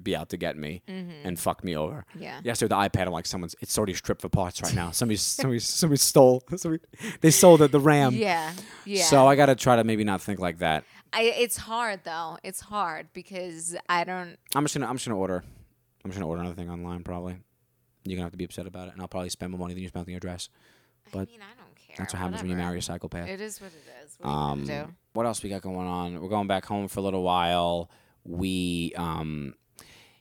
[0.00, 2.04] be out to get me and fuck me over.
[2.10, 2.22] Mm-hmm.
[2.22, 2.40] Yeah.
[2.44, 3.54] Yesterday with the iPad, I'm like, someone's.
[3.60, 4.90] It's already stripped for parts right now.
[4.90, 6.42] Somebody, somebody, somebody stole.
[6.56, 6.82] Somebody,
[7.20, 8.14] they sold the, the RAM.
[8.14, 8.52] yeah.
[8.84, 9.04] Yeah.
[9.04, 10.84] So I gotta try to maybe not think like that.
[11.12, 12.38] I, it's hard though.
[12.44, 14.86] It's hard because I don't I'm just gonna.
[14.86, 15.42] I'm just gonna order.
[16.04, 17.36] I'm just gonna order another thing online probably.
[18.04, 19.82] You're gonna have to be upset about it, and I'll probably spend more money than
[19.82, 20.48] you spent on your dress.
[21.12, 21.67] But I mean, I don't.
[21.98, 23.28] That's what happens when you marry a psychopath.
[23.28, 24.16] It is what it is.
[24.18, 26.20] What Um, what else we got going on?
[26.20, 27.90] We're going back home for a little while.
[28.24, 29.54] We, um,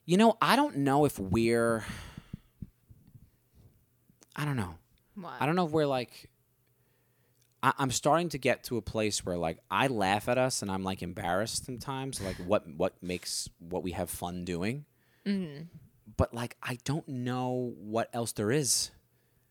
[0.05, 1.83] you know, I don't know if we're.
[4.35, 4.75] I don't know.
[5.15, 5.33] What?
[5.39, 6.29] I don't know if we're like.
[7.61, 10.71] I, I'm starting to get to a place where like I laugh at us and
[10.71, 12.21] I'm like embarrassed sometimes.
[12.21, 14.85] Like what what makes what we have fun doing.
[15.25, 15.63] Mm-hmm.
[16.15, 18.91] But like I don't know what else there is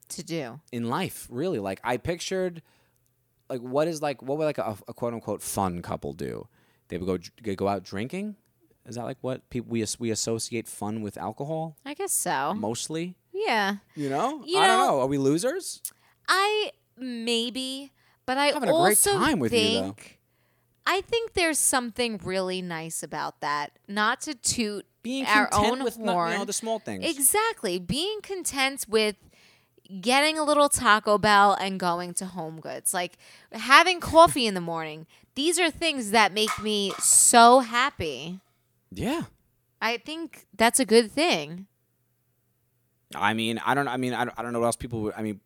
[0.08, 0.60] to do.
[0.72, 2.62] in life really like i pictured
[3.48, 6.46] like what is like what would like a, a quote unquote fun couple do
[6.88, 8.36] they would go they go out drinking
[8.86, 12.54] is that like what people we, we associate fun with alcohol I guess so.
[12.54, 13.76] mostly Yeah.
[13.94, 15.80] you know You i don't know- know are we losers
[16.28, 17.92] I maybe,
[18.24, 18.74] but I Having a great
[19.06, 20.18] also time with you, think
[20.86, 20.92] though.
[20.92, 23.72] I think there's something really nice about that.
[23.88, 26.32] Not to toot Being our own with not- horn.
[26.32, 27.04] you know, the small things.
[27.04, 27.78] Exactly.
[27.78, 29.16] Being content with
[30.00, 32.92] getting a little Taco Bell and going to Home Goods.
[32.94, 33.16] Like
[33.52, 35.06] having coffee in the morning.
[35.34, 38.40] These are things that make me so happy.
[38.90, 39.22] yeah.
[39.82, 41.66] I think that's a good thing.
[43.14, 43.88] I mean, I don't.
[43.88, 45.02] I mean, I don't, I don't know what else people.
[45.02, 45.40] Would, I mean,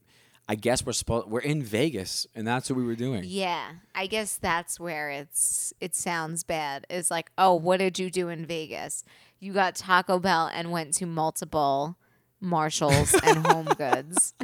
[0.48, 1.28] I guess we're supposed.
[1.28, 3.24] We're in Vegas, and that's what we were doing.
[3.26, 3.72] Yeah.
[3.94, 6.86] I guess that's where it's it sounds bad.
[6.88, 9.04] It's like, "Oh, what did you do in Vegas?
[9.40, 11.96] You got Taco Bell and went to multiple
[12.40, 14.34] Marshalls and Home Goods."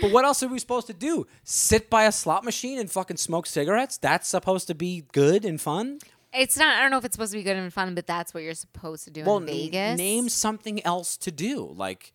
[0.00, 1.26] But what else are we supposed to do?
[1.44, 3.98] Sit by a slot machine and fucking smoke cigarettes?
[3.98, 5.98] That's supposed to be good and fun.
[6.32, 8.32] It's not I don't know if it's supposed to be good and fun, but that's
[8.34, 11.72] what you're supposed to do Well, in n- name something else to do.
[11.76, 12.12] Like,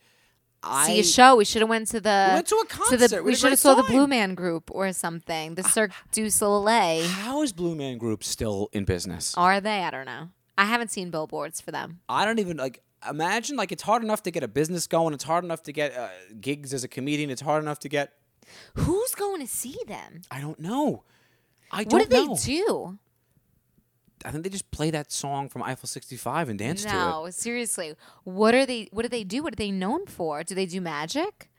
[0.62, 1.36] I see a show.
[1.38, 3.24] We should have went to the We went to a the concert.
[3.24, 3.84] We we should have saw the.
[3.84, 5.56] Blue Man Group or something.
[5.56, 7.08] The uh, Cirque du Soleil.
[7.08, 9.34] How is Blue Man Group still in business?
[9.38, 9.84] Are they?
[9.84, 10.30] I don't know.
[10.58, 12.02] I haven't seen billboards for them.
[12.10, 15.14] I don't even like imagine like it's hard enough to get a business going.
[15.14, 16.10] It's hard enough to get uh,
[16.41, 17.30] gigs as a comedian.
[17.30, 18.14] It's hard enough to get.
[18.76, 20.22] Who's going to see them?
[20.32, 21.04] I don't know.
[21.72, 22.36] I don't What did know.
[22.36, 23.00] they do?
[24.26, 26.93] I think they just play that song from Eiffel 65 and dance to it.
[26.93, 27.95] No, seriously.
[28.24, 28.89] What are they?
[28.91, 29.43] What do they do?
[29.43, 30.43] What are they known for?
[30.43, 31.50] Do they do magic?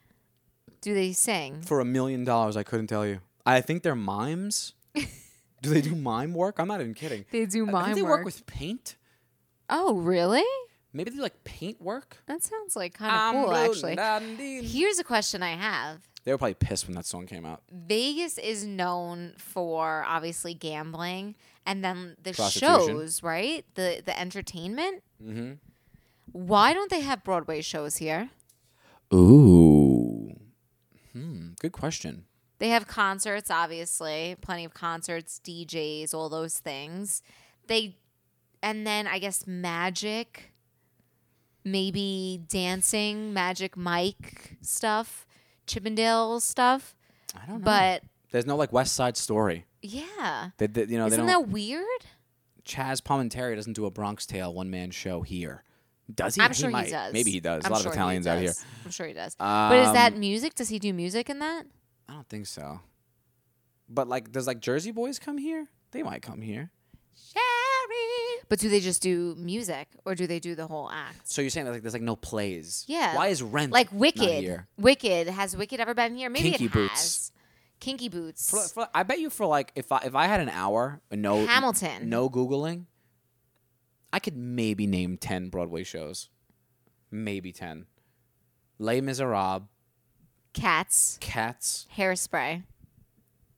[0.82, 1.62] Do they sing?
[1.62, 3.20] For a million dollars, I couldn't tell you.
[3.46, 4.74] I think they're mimes.
[4.94, 6.58] do they do mime work?
[6.58, 7.24] I'm not even kidding.
[7.30, 8.10] They do I think mime they work.
[8.18, 8.96] work with paint.
[9.70, 10.44] oh, really?
[10.92, 12.18] Maybe they do, like paint work.
[12.26, 13.96] That sounds like kind of cool, actually.
[13.96, 14.62] actually.
[14.66, 16.00] Here's a question I have.
[16.24, 17.62] They were probably pissed when that song came out.
[17.72, 21.34] Vegas is known for obviously gambling
[21.64, 22.86] and then the Prostitution.
[22.86, 23.64] shows, right?
[23.74, 25.02] The the entertainment.
[25.22, 25.52] Mm-hmm.
[26.32, 28.30] Why don't they have Broadway shows here?
[29.12, 30.36] Ooh.
[31.12, 31.50] Hmm.
[31.60, 32.24] Good question.
[32.58, 37.22] They have concerts, obviously, plenty of concerts, DJs, all those things.
[37.66, 37.96] They
[38.62, 40.52] and then I guess magic,
[41.64, 45.26] maybe dancing, magic Mike stuff,
[45.66, 46.94] Chippendale stuff.
[47.34, 47.64] I don't know.
[47.64, 49.66] But There's no like West Side Story.
[49.82, 50.50] yeah.
[50.58, 51.26] They, they- you know, Isn't don't.
[51.26, 51.84] that weird?
[52.64, 55.64] Chaz Palminteri doesn't do a Bronx Tale one man show here.
[56.14, 56.40] Does he?
[56.42, 56.86] I'm sure might.
[56.86, 57.12] he does.
[57.12, 57.64] Maybe he does.
[57.64, 58.52] I'm a lot sure of Italians out here.
[58.84, 59.34] I'm sure he does.
[59.36, 60.54] but is that Um, music?
[60.56, 61.66] Does he do music in that?
[62.08, 62.80] I don't think so.
[63.88, 65.68] But like, does like Jersey Boys come here?
[65.92, 66.70] They might come here.
[68.48, 71.28] But do they just do music or do they do the whole act?
[71.28, 72.84] So you're saying that like there's like no plays?
[72.88, 73.16] Yeah.
[73.16, 74.20] Why is Rent Like Wicked.
[74.42, 74.66] here?
[74.78, 76.30] Wicked has Wicked ever been here?
[76.30, 76.92] Maybe Kinky it Boots.
[76.92, 77.32] has.
[77.80, 78.50] Kinky Boots.
[78.50, 81.22] For, for, I bet you for like if I if I had an hour and
[81.22, 82.08] no Hamilton.
[82.08, 82.84] no googling,
[84.12, 86.28] I could maybe name ten Broadway shows.
[87.10, 87.86] Maybe ten.
[88.78, 89.62] Les Miserables,
[90.52, 91.18] Cats.
[91.20, 91.86] Cats.
[91.96, 92.62] Hairspray.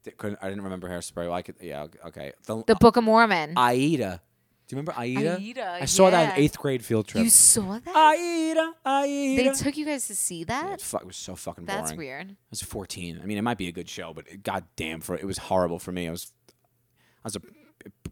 [0.05, 1.25] I didn't remember Hairspray.
[1.27, 1.55] Well, I could.
[1.61, 1.87] Yeah.
[2.07, 2.33] Okay.
[2.45, 3.53] The, The Book of Mormon.
[3.57, 4.21] Aida.
[4.67, 5.37] Do you remember Aida?
[5.37, 6.35] Aida, I saw that yeah.
[6.35, 7.23] in eighth grade field trip.
[7.23, 7.95] you saw that?
[7.95, 9.43] Aida, Aida.
[9.43, 10.73] they took you guys to see that?
[10.75, 11.81] it, fu- it was so fucking boring.
[11.83, 12.31] That's weird.
[12.31, 13.19] I was 14.
[13.21, 14.63] I mean, it might be a good show, but it, god
[15.01, 16.07] for it was horrible for me.
[16.07, 17.41] I was, I was a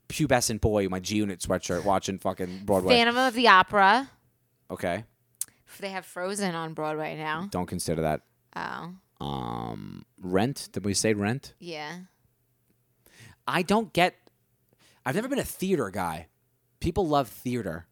[0.09, 2.95] pubescent boy, in my G Unit sweatshirt, watching fucking Broadway.
[2.95, 4.09] Phantom of the Opera.
[4.69, 5.05] okay,
[5.79, 7.47] They have Frozen on Broadway now.
[7.49, 8.21] don't consider that.
[8.55, 8.93] Oh,
[9.25, 10.67] Um, Rent?
[10.73, 11.53] Did we say Rent?
[11.59, 11.99] yeah.
[13.47, 14.15] I don't get.
[15.05, 16.27] I've never been a theater guy.
[16.81, 17.85] People love theater.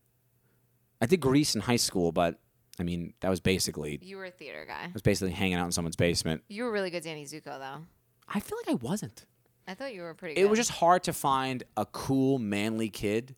[1.02, 2.40] I did Grease in high school, but
[2.78, 4.86] I mean that was basically You were a theater guy.
[4.86, 6.44] I was basically hanging out in someone's basement.
[6.50, 7.86] You were really good Danny Zuko, though.
[8.28, 9.26] I feel like I wasn't.
[9.68, 10.42] I thought you were pretty good.
[10.42, 13.36] It was just hard to find a cool, manly kid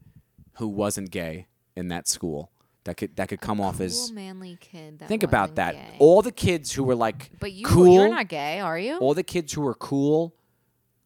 [0.58, 2.52] who wasn't gay in that school
[2.86, 4.12] that could that could come off cool, as.
[4.12, 5.00] manly kid.
[5.00, 5.74] That Think about wasn't that.
[5.76, 5.96] gay.
[6.00, 8.98] All the kids who were like but you, cool, you're not gay, are you?
[8.98, 10.36] all the kids who were cool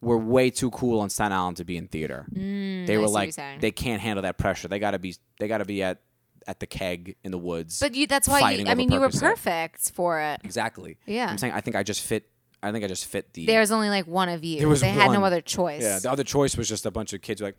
[0.05, 2.25] were way too cool on Staten Island to be in theater.
[2.33, 4.67] Mm, they were like they can't handle that pressure.
[4.67, 6.01] They gotta be they gotta be at
[6.47, 7.79] at the keg in the woods.
[7.79, 9.21] But you, that's why you, I mean, you were Percocet.
[9.21, 10.41] perfect for it.
[10.43, 10.97] exactly.
[11.07, 11.27] Yeah.
[11.29, 12.29] I'm saying I think I just fit.
[12.61, 13.45] I think I just fit the.
[13.47, 14.59] There's only like one of you.
[14.59, 15.81] There was they had no other choice.
[15.81, 17.57] Yeah, the other choice was just a bunch of kids like,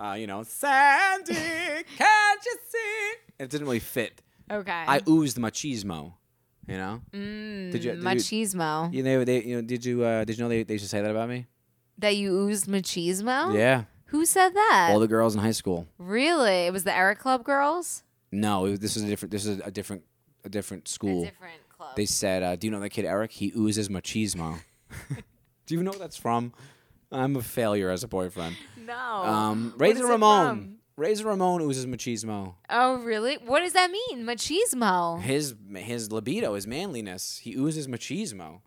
[0.00, 1.34] uh, you know, Sandy,
[1.98, 3.12] can't you see?
[3.38, 4.22] It didn't really fit.
[4.50, 4.84] okay.
[4.94, 6.14] I oozed machismo,
[6.68, 7.00] you know.
[7.12, 8.92] mm, did you- did you- machismo.
[8.92, 10.88] You know, they, you know, did you, uh, did you know they, they used to
[10.88, 11.46] say that about me?
[11.98, 13.54] That you oozed machismo?
[13.54, 14.88] Yeah, Who said that?
[14.92, 15.86] all the girls in high school.
[15.98, 16.66] really?
[16.66, 18.02] It was the Eric Club girls?
[18.32, 19.30] No, it, this is a different.
[19.32, 20.02] This is a different,
[20.44, 21.22] a different school.
[21.22, 21.96] A different club.
[21.96, 23.32] They said, uh, "Do you know that kid Eric?
[23.32, 24.58] He oozes machismo."
[25.66, 26.52] Do you know what that's from?
[27.10, 28.56] I'm a failure as a boyfriend.
[28.86, 28.94] no.
[28.94, 30.76] Um, Razor Ramon.
[30.96, 32.54] Razor Ramon oozes machismo.
[32.70, 33.36] Oh, really?
[33.36, 34.24] What does that mean?
[34.24, 35.20] Machismo.
[35.20, 37.38] His his libido, his manliness.
[37.42, 38.60] He oozes machismo.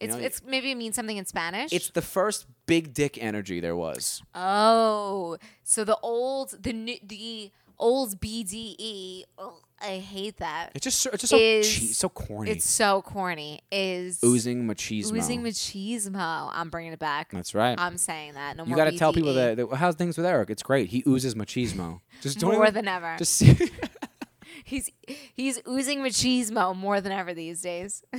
[0.00, 1.72] It's know, it's maybe it means something in Spanish.
[1.72, 4.22] It's the first big dick energy there was.
[4.34, 9.24] oh, so the old the new the old BDE.
[9.38, 10.70] ugh, I hate that.
[10.74, 12.50] It's just so- it's just so Is- che- so corny.
[12.50, 13.60] It's so corny.
[13.70, 15.16] Is oozing machismo.
[15.18, 16.50] oozing machismo.
[16.52, 17.30] I'm bringing it back.
[17.32, 17.78] That's right.
[17.78, 18.56] I'm saying that.
[18.56, 18.76] No you more.
[18.76, 20.48] got to tell people that, that how's things with Eric?
[20.50, 20.88] It's great.
[20.88, 22.00] He oozes machismo.
[22.22, 23.16] Just more even- than ever.
[23.18, 23.42] Just
[24.64, 24.90] he's
[25.34, 28.02] he's oozing machismo more than ever these days.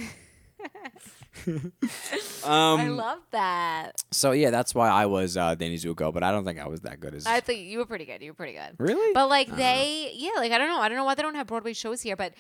[1.48, 4.02] um, I love that.
[4.12, 6.82] so yeah, that's why I was uh, Danny Zuko, but I don't think I was
[6.82, 7.26] that good as.
[7.26, 8.22] I think you were pretty good.
[8.22, 8.76] You were pretty good.
[8.78, 9.14] really?
[9.14, 10.80] But like they, yeah, like I don't know.
[10.80, 12.34] I don't know why they don't have Broadway shows here, but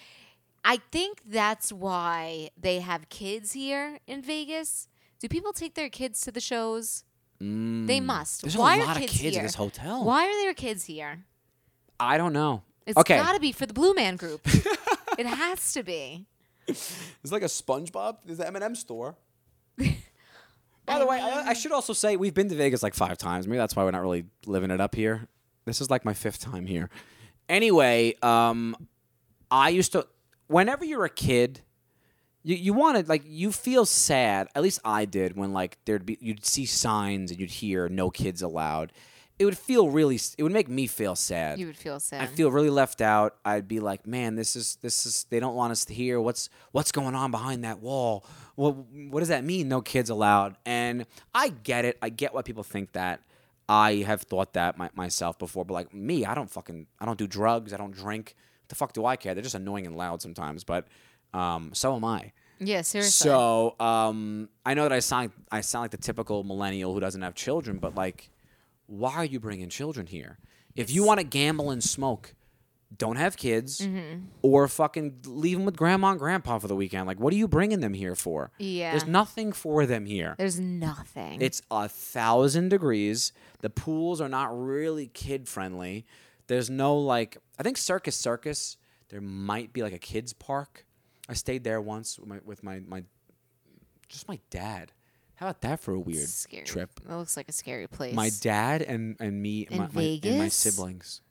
[0.63, 4.88] I think that's why they have kids here in Vegas.
[5.20, 7.03] Do people take their kids to the shows?
[7.39, 8.39] They must.
[8.39, 8.41] Mm.
[8.41, 9.39] There's why a are lot of kids kids here?
[9.39, 10.03] at this hotel.
[10.03, 11.26] Why are there kids here?
[11.99, 12.63] I don't know.
[12.86, 14.41] It's okay, got to be for the Blue Man Group.
[15.18, 16.26] it has to be.
[17.24, 18.18] it's like a SpongeBob.
[18.26, 19.15] There's the M&M store.
[19.78, 23.47] By the way, I, I should also say we've been to Vegas like five times.
[23.47, 25.28] Maybe that's why we're not really living it up here.
[25.65, 26.89] This is like my fifth time here.
[27.49, 28.76] Anyway, um,
[29.51, 30.07] I used to.
[30.47, 31.61] Whenever you're a kid,
[32.43, 34.47] you you wanted like you feel sad.
[34.55, 38.09] At least I did when like there'd be you'd see signs and you'd hear no
[38.09, 38.93] kids allowed.
[39.39, 40.19] It would feel really.
[40.38, 41.59] It would make me feel sad.
[41.59, 42.21] You would feel sad.
[42.21, 43.35] I feel really left out.
[43.45, 46.49] I'd be like, man, this is this is they don't want us to hear what's
[46.71, 48.25] what's going on behind that wall.
[48.55, 48.71] What
[49.09, 49.67] what does that mean?
[49.67, 50.57] No kids allowed.
[50.65, 51.97] And I get it.
[52.01, 53.21] I get why people think that.
[53.69, 57.17] I have thought that my, myself before, but like me, I don't fucking I don't
[57.19, 57.73] do drugs.
[57.73, 58.33] I don't drink.
[58.61, 59.33] What the fuck do I care?
[59.35, 60.88] They're just annoying and loud sometimes, but
[61.33, 62.31] um, so am I.
[62.59, 63.29] yeah, seriously.
[63.29, 67.21] So um, I know that I sound I sound like the typical millennial who doesn't
[67.21, 68.29] have children, but like,
[68.88, 70.39] why are you bringing children here?
[70.75, 72.33] If you want to gamble and smoke,
[72.95, 74.27] don't have kids, Mm-hmm.
[74.41, 77.05] or fucking leave them with grandma and grandpa for the weekend.
[77.05, 78.51] Like, what are you bringing them here for?
[78.59, 78.91] Yeah.
[78.91, 80.35] there's nothing for them here.
[80.38, 81.41] There's nothing.
[81.41, 83.33] It's a thousand degrees.
[83.59, 86.05] The pools are not really kid friendly.
[86.47, 88.77] There's no like I think Circus Circus.
[89.09, 90.85] There might be like a kids park.
[91.27, 93.03] I stayed there once with my with my, my
[94.07, 94.93] just my dad.
[95.38, 96.63] How about that for a weird scary.
[96.65, 96.89] trip?
[97.05, 98.13] That looks like a scary place.
[98.15, 101.21] My dad and and me In my, my, and my siblings.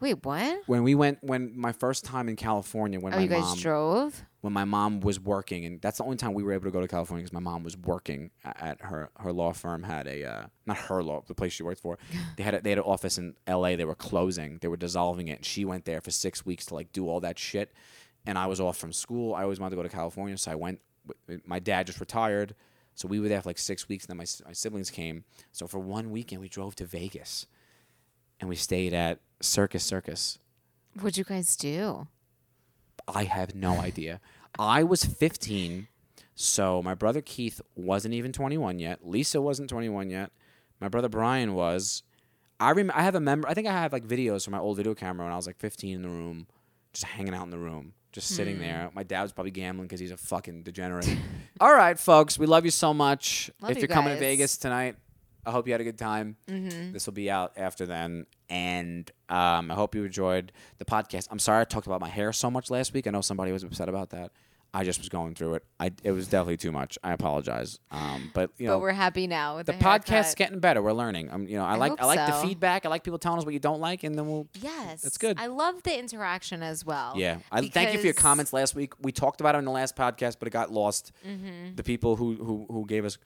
[0.00, 0.62] Wait, what?
[0.66, 3.58] When we went when my first time in California when Oh, my you guys mom
[3.58, 4.24] drove?
[4.40, 6.80] when my mom was working, and that's the only time we were able to go
[6.80, 10.24] to California because my mom was working a- at her her law firm had a
[10.24, 11.96] uh, not her law the place she worked for.
[12.36, 13.76] They had a, they had an office in L.A.
[13.76, 14.58] They were closing.
[14.60, 15.36] They were dissolving it.
[15.36, 17.72] And she went there for six weeks to like do all that shit,
[18.26, 19.32] and I was off from school.
[19.34, 20.80] I always wanted to go to California, so I went.
[21.28, 22.54] with- My dad just retired,
[22.94, 24.04] so we were there for like six weeks.
[24.04, 25.24] And then my my siblings came.
[25.52, 27.46] So for one weekend, we drove to Vegas,
[28.40, 30.38] and we stayed at Circus Circus.
[31.00, 32.06] What'd you guys do?
[33.08, 34.20] I have no idea.
[34.58, 35.88] I was 15,
[36.34, 39.06] so my brother Keith wasn't even 21 yet.
[39.06, 40.30] Lisa wasn't 21 yet.
[40.80, 42.02] My brother Brian was.
[42.60, 43.48] I rem- I have a member.
[43.48, 45.58] I think I have like videos from my old video camera when I was like
[45.58, 46.46] 15 in the room,
[46.92, 48.90] just hanging out in the room, just sitting there.
[48.94, 51.08] My dad's probably gambling because he's a fucking degenerate.
[51.60, 53.50] All right, folks, we love you so much.
[53.60, 54.20] Love if you you're coming to.
[54.20, 54.94] Vegas tonight,
[55.44, 56.36] I hope you had a good time.
[56.46, 58.26] This will be out after then.
[58.48, 61.26] And um, I hope you enjoyed the podcast.
[61.32, 63.08] I'm sorry I talked about my hair so much last week.
[63.08, 64.30] I know somebody was upset about that.
[64.74, 65.64] I just was going through it.
[65.78, 66.98] I it was definitely too much.
[67.04, 67.78] I apologize.
[67.92, 70.82] Um, but you know, but we're happy now the the, podcast's getting better.
[70.82, 71.30] We're learning.
[71.30, 72.84] Um, you know, I, I like I like the feedback.
[72.84, 74.48] I like people telling us what you don't like, and then we'll.
[74.60, 75.38] Yes, That's good.
[75.38, 77.14] I love the interaction as well.
[77.16, 78.92] Yeah, I thank you for your comments last week.
[79.00, 81.12] We talked about it in the last podcast, but it got lost.
[81.26, 81.76] Mm-hmm.
[81.76, 83.16] The people who who who gave us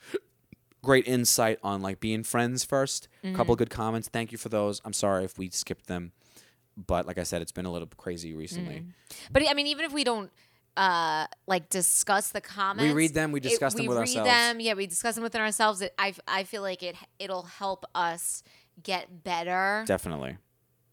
[0.82, 3.50] great insight on like being friends 1st A couple Mm-hmm.
[3.52, 4.08] of good comments.
[4.08, 4.80] Thank you for those.
[4.84, 6.12] I'm sorry if we skipped them,
[6.76, 8.84] but like I said, it's been a little crazy recently.
[9.32, 10.30] But I mean, even if we don't
[10.76, 14.02] uh like discuss the comments, We read them, we it- discuss them we with read
[14.02, 14.30] ourselves.
[14.30, 15.80] Them, yeah, we discuss them within ourselves.
[15.82, 18.42] It, I I feel like it it'll help us
[18.82, 20.36] get better Definitely.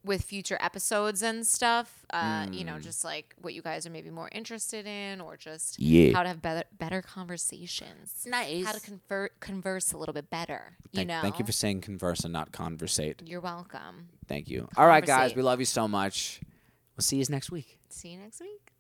[0.04, 2.06] with future episodes and stuff.
[2.12, 2.66] Uh, you Mm.
[2.66, 6.14] know, just like what you guys are maybe more interested in, or just Yeah.
[6.14, 8.26] how to have better better conversations.
[8.28, 8.66] Nice.
[8.66, 10.78] How to conver- converse a little bit better.
[10.92, 11.22] You know.
[11.22, 13.22] thank you for saying converse and not conversate.
[13.26, 14.10] You're welcome.
[14.28, 14.68] Thank you.
[14.78, 16.42] All right, guys, we love you so much.
[16.98, 17.80] We'll see you next week.
[17.90, 18.72] See you next week.